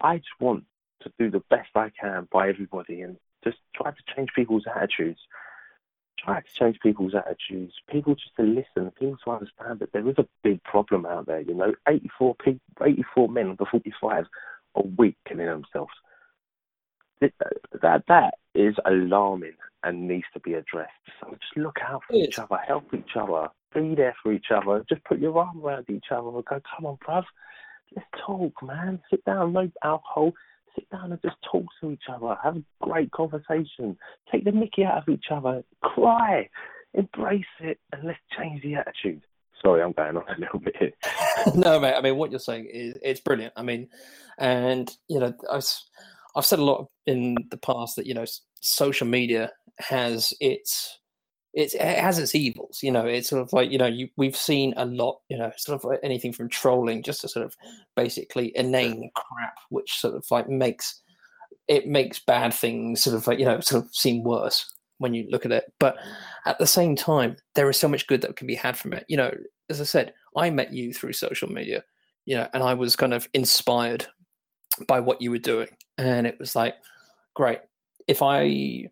[0.00, 0.64] I just want
[1.02, 5.20] to do the best I can by everybody and just try to change people's attitudes.
[6.18, 7.74] Try to change people's attitudes.
[7.88, 8.90] People just to listen.
[8.92, 11.40] People to understand that there is a big problem out there.
[11.40, 14.26] You know, 84 people, 84 men under 45
[14.76, 15.92] a week killing themselves.
[17.20, 17.32] That,
[17.82, 20.90] that that is alarming and needs to be addressed.
[21.20, 24.84] So just look out for each other, help each other, be there for each other.
[24.88, 27.24] Just put your arm around each other and go, come on, bruv,
[27.94, 29.00] let's talk, man.
[29.10, 30.32] Sit down, no alcohol.
[30.76, 32.36] Sit down and just talk to each other.
[32.42, 33.96] Have a great conversation.
[34.30, 35.64] Take the mickey out of each other.
[35.82, 36.48] Cry.
[36.94, 39.22] Embrace it and let's change the attitude.
[39.62, 40.92] Sorry, I'm going on a little bit here.
[41.54, 41.94] no, mate.
[41.94, 43.54] I mean, what you're saying is it's brilliant.
[43.56, 43.88] I mean,
[44.38, 45.64] and you know, I've
[46.36, 48.26] I've said a lot in the past that you know
[48.60, 50.98] social media has its it's,
[51.56, 52.80] it has its evils.
[52.82, 55.20] You know, it's sort of like you know you, we've seen a lot.
[55.28, 57.56] You know, sort of like anything from trolling just to sort of
[57.96, 61.00] basically inane crap, which sort of like makes
[61.66, 65.26] it makes bad things sort of like you know sort of seem worse when you
[65.30, 65.72] look at it.
[65.80, 65.96] But
[66.44, 69.06] at the same time, there is so much good that can be had from it.
[69.08, 69.32] You know,
[69.70, 71.82] as I said, I met you through social media.
[72.26, 74.06] You know, and I was kind of inspired
[74.86, 76.74] by what you were doing, and it was like,
[77.34, 77.60] great.
[78.08, 78.88] If I,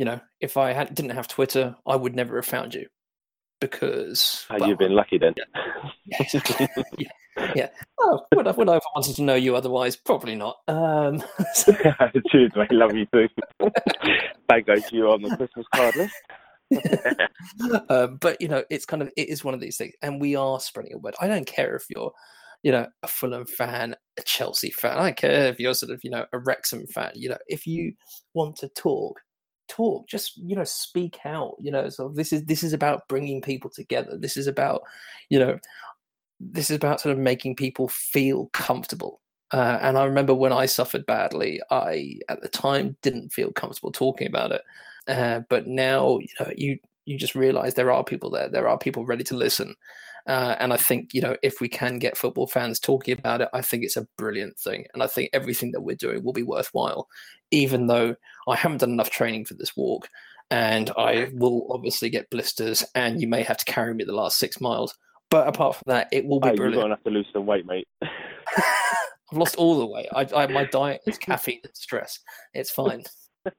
[0.00, 2.86] you know, if I had, didn't have Twitter, I would never have found you
[3.60, 5.34] because Have well, you been lucky then?
[6.06, 6.26] yeah,
[6.98, 7.06] yeah,
[7.54, 7.68] yeah.
[8.00, 9.96] Oh, would I, would I have wanted to know you otherwise?
[9.96, 10.56] Probably not.
[10.68, 11.22] Um,
[11.52, 11.72] so-
[12.32, 12.72] Cheers, mate.
[12.72, 13.28] Love you too.
[14.48, 16.14] that goes to you on the Christmas card list.
[17.90, 20.34] um, but you know, it's kind of it is one of these things, and we
[20.34, 21.14] are spreading a word.
[21.20, 22.12] I don't care if you're,
[22.62, 24.96] you know, a Fulham fan, a Chelsea fan.
[24.96, 27.10] I don't care if you're sort of, you know, a Wrexham fan.
[27.16, 27.92] You know, if you
[28.32, 29.20] want to talk,
[29.70, 30.08] talk.
[30.08, 31.54] Just you know, speak out.
[31.58, 34.16] You know, so this is this is about bringing people together.
[34.18, 34.82] This is about,
[35.28, 35.58] you know,
[36.40, 39.20] this is about sort of making people feel comfortable.
[39.52, 43.92] Uh, and I remember when I suffered badly, I at the time didn't feel comfortable
[43.92, 44.62] talking about it.
[45.08, 48.48] Uh, but now, you know, you you just realize there are people there.
[48.48, 49.74] There are people ready to listen.
[50.30, 53.48] Uh, and I think, you know, if we can get football fans talking about it,
[53.52, 54.86] I think it's a brilliant thing.
[54.94, 57.08] And I think everything that we're doing will be worthwhile,
[57.50, 58.14] even though
[58.46, 60.08] I haven't done enough training for this walk.
[60.48, 64.38] And I will obviously get blisters, and you may have to carry me the last
[64.38, 64.96] six miles.
[65.30, 67.46] But apart from that, it will be Hey, you're going to have to lose some
[67.46, 67.88] weight, mate.
[68.00, 70.06] I've lost all the weight.
[70.14, 72.20] I, I my diet is caffeine and stress.
[72.54, 73.02] It's fine.
[73.44, 73.54] but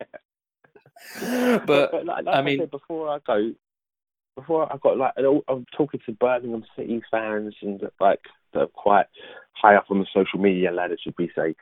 [2.06, 3.52] like, like I mean- before I go,
[4.36, 8.22] before I got like, I'm talking to Birmingham City fans and like
[8.54, 9.06] that are quite
[9.54, 11.56] high up on the social media ladder, should we say,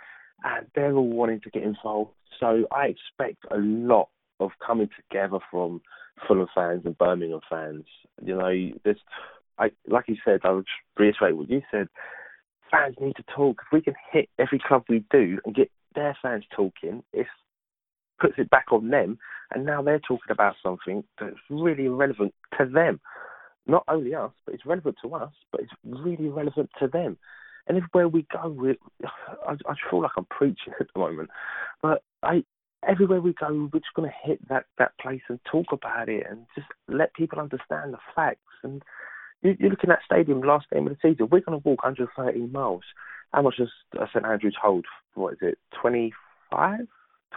[0.43, 2.11] and they're all wanting to get involved.
[2.39, 4.09] So I expect a lot
[4.39, 5.81] of coming together from
[6.27, 7.85] Fulham fans and Birmingham fans.
[8.23, 8.99] You know, there's,
[9.57, 10.67] I like you said, I would
[10.97, 11.87] reiterate what you said.
[12.71, 13.61] Fans need to talk.
[13.61, 17.25] If we can hit every club we do and get their fans talking, it
[18.19, 19.17] puts it back on them
[19.51, 22.99] and now they're talking about something that's really relevant to them.
[23.67, 27.17] Not only us, but it's relevant to us, but it's really relevant to them.
[27.67, 28.77] And everywhere we go, we,
[29.47, 31.29] I, I feel like I'm preaching at the moment,
[31.81, 32.43] but I
[32.87, 36.25] everywhere we go, we're just going to hit that that place and talk about it
[36.29, 38.39] and just let people understand the facts.
[38.63, 38.81] And
[39.41, 41.27] you, you're looking at stadium last game of the season.
[41.31, 42.83] We're going to walk 113 miles.
[43.33, 44.85] How much does uh, St Andrews hold?
[45.13, 45.57] What is it?
[45.81, 46.87] 25,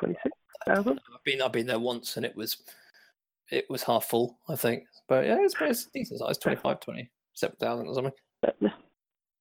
[0.03, 1.01] 26,000?
[1.15, 2.59] I've been I've been there once and it was
[3.51, 4.85] it was half full, I think.
[5.09, 8.13] But yeah, it's, it's decent size, 25, 27,000 or something.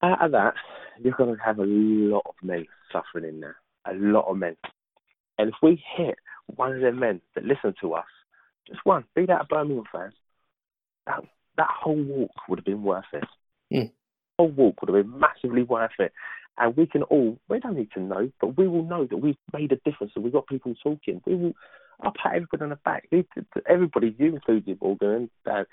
[0.03, 0.53] Out of that,
[1.01, 3.55] you're going to have a lot of men suffering in there.
[3.85, 4.57] A lot of men.
[5.37, 6.15] And if we hit
[6.47, 8.05] one of them men that listen to us,
[8.67, 10.11] just one, be that a Birmingham fan,
[11.07, 11.21] that,
[11.57, 13.23] that whole walk would have been worth it.
[13.73, 13.91] Mm.
[14.37, 16.11] whole walk would have been massively worth it.
[16.57, 19.37] And we can all, we don't need to know, but we will know that we've
[19.53, 21.21] made a difference and we've got people talking.
[21.25, 21.53] We will,
[22.01, 23.07] I'll pat everybody on the back.
[23.67, 25.65] Everybody, you included, Morgan, and Dan.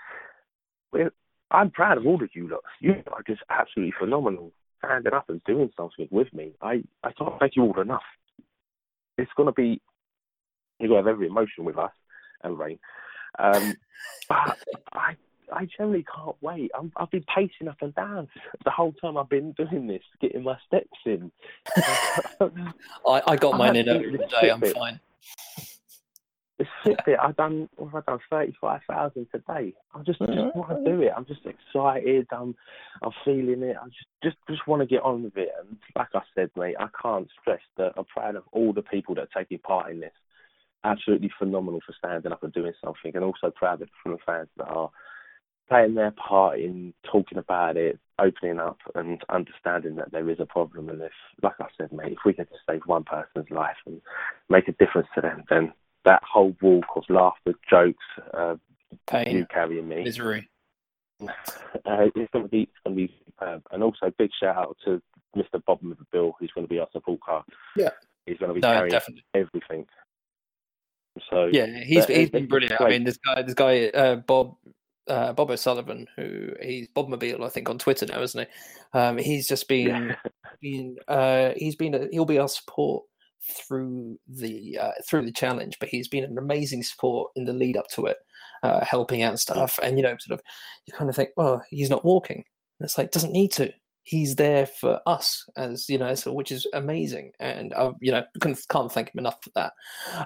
[0.92, 1.12] We're,
[1.50, 2.60] I'm proud of all of you lot.
[2.80, 6.52] You are just absolutely phenomenal, standing up and doing something with me.
[6.62, 8.02] I, I can't thank you all enough.
[9.18, 9.80] It's going to be,
[10.78, 11.92] you're going to have every emotion with us
[12.42, 12.78] and Rain.
[13.38, 13.76] Um,
[14.28, 14.58] but
[14.92, 15.16] I,
[15.52, 16.70] I generally can't wait.
[16.74, 18.28] i have been pacing up and down
[18.64, 21.30] the whole time I've been doing this, getting my steps in.
[21.76, 24.50] I, I got mine in every day.
[24.50, 25.00] I'm fine.
[26.58, 28.20] The Fitbit, I've done, what have I done?
[28.30, 29.74] Thirty-five thousand today.
[29.94, 31.12] I just, just want to do it.
[31.16, 32.26] I'm just excited.
[32.32, 32.56] I'm,
[33.00, 33.76] I'm feeling it.
[33.80, 35.50] I just, just, just want to get on with it.
[35.60, 39.14] And like I said, mate, I can't stress that I'm proud of all the people
[39.14, 40.12] that are taking part in this.
[40.82, 44.66] Absolutely phenomenal for standing up and doing something, and also proud of the fans that
[44.66, 44.90] are
[45.68, 50.46] playing their part in talking about it, opening up, and understanding that there is a
[50.46, 50.88] problem.
[50.88, 51.12] And if,
[51.42, 54.00] like I said, mate, if we can just save one person's life and
[54.48, 55.72] make a difference to them, then
[56.04, 58.04] that whole walk of laughter, jokes,
[58.34, 58.56] uh,
[59.06, 60.48] pain, you carrying me, misery.
[61.84, 63.62] Uh, it's going to be it's going to be superb.
[63.72, 65.02] And also, big shout out to
[65.36, 65.62] Mr.
[65.64, 65.80] Bob
[66.12, 67.44] Bill, who's going to be our support car.
[67.76, 67.90] Yeah,
[68.24, 69.24] he's going to be no, carrying definitely.
[69.34, 69.86] everything.
[71.30, 72.80] So yeah, he's he's been brilliant.
[72.80, 74.56] I mean, this guy, this guy, uh, Bob.
[75.08, 78.98] Uh, Bob O'Sullivan, who he's Bob Mobile, I think, on Twitter now, isn't he?
[78.98, 80.16] Um, he's just been,
[80.60, 83.04] been uh, he's been, a, he'll be our support
[83.42, 87.76] through the uh, through the challenge, but he's been an amazing support in the lead
[87.76, 88.18] up to it,
[88.62, 89.78] uh, helping out and stuff.
[89.82, 90.44] And you know, sort of,
[90.86, 92.44] you kind of think, well, he's not walking.
[92.78, 93.72] And it's like doesn't need to.
[94.08, 97.32] He's there for us, as you know, so which is amazing.
[97.40, 99.72] And uh, you know, can't, can't thank him enough for that.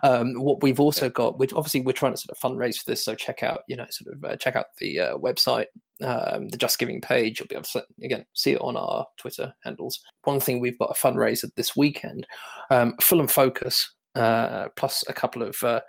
[0.05, 3.05] Um, what we've also got, which obviously we're trying to sort of fundraise for this,
[3.05, 5.67] so check out, you know, sort of uh, check out the uh, website
[6.03, 7.41] um, the Just Giving page.
[7.41, 10.01] You'll be able to again see it on our Twitter handles.
[10.25, 12.27] One thing we've got a fundraiser this weekend,
[12.71, 15.81] um, Fulham Focus, uh, plus a couple of uh,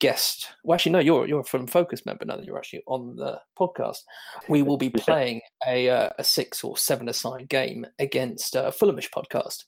[0.00, 0.48] guest.
[0.64, 3.40] Well, actually, no, you're you're a Fulham Focus member now that you're actually on the
[3.58, 3.98] podcast.
[4.48, 9.10] We will be playing a uh, a six or seven aside game against uh, Fulhamish
[9.10, 9.64] podcast.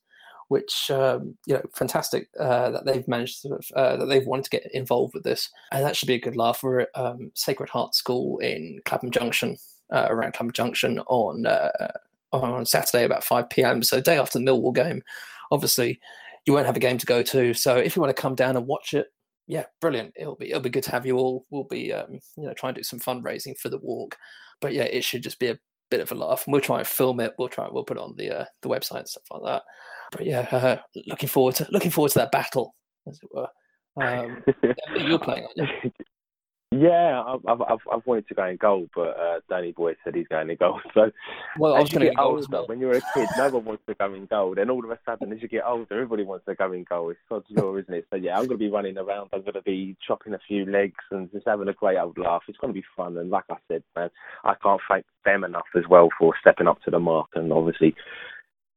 [0.48, 4.50] Which um, you know, fantastic uh, that they've managed to uh, that they've wanted to
[4.50, 6.62] get involved with this, and that should be a good laugh.
[6.62, 9.56] We're at um, Sacred Heart School in Clapham Junction,
[9.92, 11.92] uh, around Clapham Junction on uh,
[12.32, 13.82] on Saturday about 5 p.m.
[13.82, 15.02] So day after the Millwall game,
[15.52, 16.00] obviously
[16.46, 17.54] you won't have a game to go to.
[17.54, 19.06] So if you want to come down and watch it,
[19.50, 20.14] yeah, brilliant.
[20.16, 21.44] It'll be it'll be good to have you all.
[21.50, 24.16] We'll be um, you know try and do some fundraising for the walk,
[24.60, 25.58] but yeah, it should just be a
[25.90, 26.44] bit of a laugh.
[26.46, 27.34] And we'll try and film it.
[27.36, 29.62] We'll try we'll put it on the uh, the website and stuff like that.
[30.12, 30.76] But yeah, uh,
[31.08, 32.76] looking forward to looking forward to that battle,
[33.08, 33.48] as it were.
[34.00, 34.44] Um,
[34.96, 35.48] you're playing?
[36.72, 40.28] Yeah, I've, I've I've wanted to go in goal, but uh, Danny Boy said he's
[40.28, 40.80] going in goal.
[40.94, 41.10] So,
[41.58, 42.62] well, I was going to get older.
[42.66, 44.54] When you're a kid, no one wants to go in goal.
[44.54, 47.10] Then all of a sudden, as you get older, everybody wants to go in goal.
[47.10, 48.06] It's God's law, isn't it?
[48.10, 49.30] So yeah, I'm going to be running around.
[49.32, 52.42] I'm going to be chopping a few legs and just having a great old laugh.
[52.46, 53.18] It's going to be fun.
[53.18, 54.10] And like I said, man,
[54.44, 57.96] I can't thank them enough as well for stepping up to the mark and obviously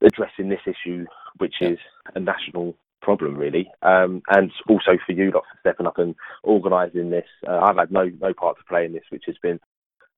[0.02, 1.06] addressing this issue,
[1.38, 1.70] which yeah.
[1.70, 1.80] is
[2.16, 7.10] a national problem really, um, and also for you lot for stepping up and organising
[7.10, 7.28] this.
[7.48, 9.60] Uh, I've had no no part to play in this, which has been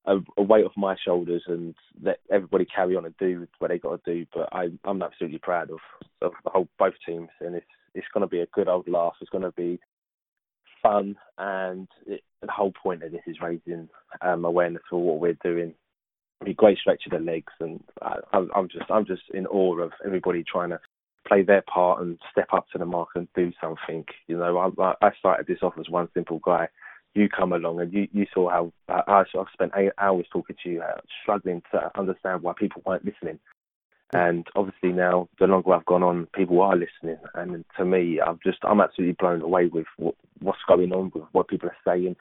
[0.06, 3.80] a, a, weight off my shoulders, and let everybody carry on and do what they
[3.80, 4.26] got to do.
[4.34, 5.80] But I, I'm absolutely proud of,
[6.22, 9.16] of the whole both teams, and it's it's going to be a good old laugh.
[9.20, 9.80] It's going to be
[10.82, 13.90] fun, and it, the whole point of this is raising
[14.22, 15.74] um, awareness for what we're doing.
[16.44, 19.92] Be great stretch of the legs, and I, I'm just I'm just in awe of
[20.06, 20.80] everybody trying to
[21.28, 24.06] play their part and step up to the mark and do something.
[24.28, 26.68] You know, I, I started this off as one simple guy.
[27.14, 30.70] You come along and you, you saw how I, I've spent eight hours talking to
[30.70, 33.40] you, uh, struggling to understand why people weren't listening.
[34.14, 37.18] And obviously now, the longer I've gone on, people are listening.
[37.34, 41.24] And to me, I'm just, I'm absolutely blown away with what, what's going on, with
[41.32, 42.16] what people are saying.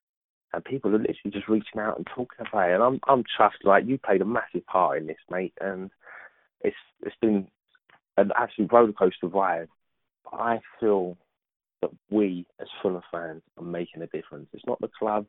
[0.53, 2.75] And people are literally just reaching out and talking about it.
[2.75, 3.65] And I'm, I'm chuffed.
[3.65, 5.53] Like you played a massive part in this, mate.
[5.61, 5.91] And
[6.63, 7.49] it's, it's been
[8.17, 9.69] and actually roller coaster vibe.
[10.33, 11.17] I feel
[11.83, 14.49] that we as Fulham fans are making a difference.
[14.53, 15.27] It's not the club.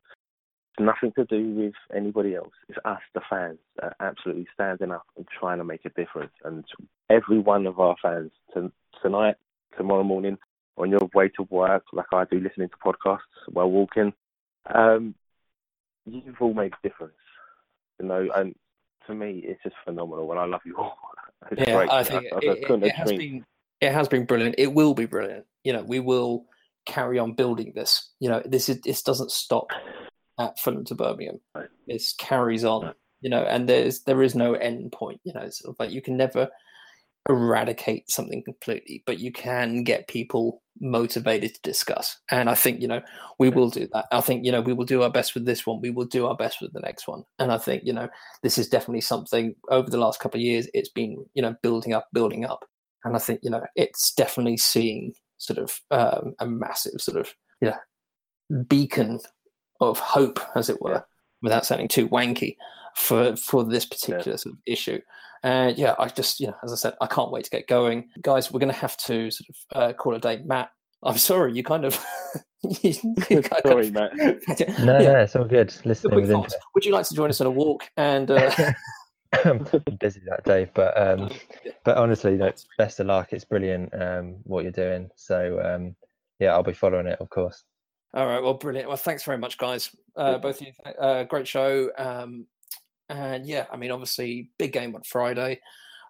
[0.78, 2.54] It's nothing to do with anybody else.
[2.70, 3.60] It's us, the fans,
[4.00, 6.34] absolutely standing up and trying to make a difference.
[6.44, 6.66] And
[7.10, 8.72] every one of our fans to,
[9.02, 9.36] tonight,
[9.78, 10.38] tomorrow morning,
[10.78, 14.14] on your way to work, like I do, listening to podcasts while walking,
[14.74, 15.16] um,
[16.06, 17.14] you've all made a difference.
[18.00, 18.56] You know, and
[19.08, 20.98] to me, it's just phenomenal, and I love you all.
[21.58, 21.90] Yeah, great.
[21.90, 23.46] I think I, I it, it, it has been
[23.82, 24.56] it has been brilliant.
[24.58, 25.46] It will be brilliant.
[25.64, 26.46] You know, we will
[26.86, 28.10] carry on building this.
[28.20, 29.72] You know, this is this doesn't stop
[30.40, 31.40] at Fulham to Birmingham.
[31.54, 31.70] Right.
[31.88, 32.94] This carries on.
[33.22, 35.20] You know, and there's there is no end point.
[35.24, 36.50] You know, it's sort of like you can never
[37.28, 42.18] eradicate something completely, but you can get people motivated to discuss.
[42.30, 43.02] And I think, you know,
[43.40, 44.06] we will do that.
[44.12, 45.82] I think, you know, we will do our best with this one.
[45.82, 47.24] We will do our best with the next one.
[47.40, 48.10] And I think, you know,
[48.44, 51.94] this is definitely something over the last couple of years, it's been, you know, building
[51.94, 52.66] up, building up.
[53.04, 57.34] And I think, you know, it's definitely seeing sort of um, a massive sort of,
[57.62, 59.20] you know, beacon
[59.82, 61.02] of hope, as it were, Yeah.
[61.42, 62.58] without sounding too wanky
[62.96, 65.00] for for this particular sort of issue.
[65.46, 68.10] And yeah, I just, you know, as I said, I can't wait to get going.
[68.22, 70.42] Guys, we're going to have to sort of uh, call it a day.
[70.44, 70.70] Matt,
[71.04, 72.04] I'm sorry, you kind of.
[72.64, 72.94] you,
[73.30, 74.12] you kind Sorry, of, Matt.
[74.80, 75.14] No, Yeah.
[75.14, 75.72] no, it's all good.
[75.86, 76.46] A Listening quick with thought.
[76.46, 76.58] interest.
[76.74, 77.84] Would you like to join us on a walk?
[77.96, 78.52] And uh,
[79.46, 79.68] I'm
[80.00, 81.30] busy that day, but um,
[81.84, 83.32] but honestly, no, best of luck.
[83.32, 85.10] It's brilliant um, what you're doing.
[85.16, 85.96] So um,
[86.40, 87.64] yeah, I'll be following it, of course.
[88.16, 88.88] all right, well, brilliant.
[88.88, 89.92] Well, thanks very much, guys.
[90.16, 91.92] Uh, both of you, uh, great show.
[91.98, 92.48] Um,
[93.10, 95.60] and yeah, I mean, obviously, big game on Friday.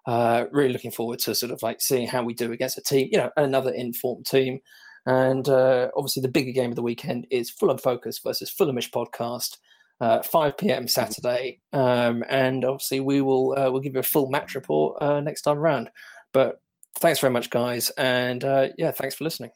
[0.05, 3.09] Uh, really looking forward to sort of like seeing how we do against a team,
[3.11, 4.59] you know, another informed team.
[5.07, 9.57] And uh, obviously, the bigger game of the weekend is Fulham Focus versus Fulhamish Podcast,
[10.01, 10.87] uh, 5 p.m.
[10.87, 11.59] Saturday.
[11.73, 15.41] Um, and obviously, we will uh, we'll give you a full match report uh, next
[15.41, 15.89] time round.
[16.33, 16.59] But
[16.99, 19.51] thanks very much, guys, and uh, yeah, thanks for listening.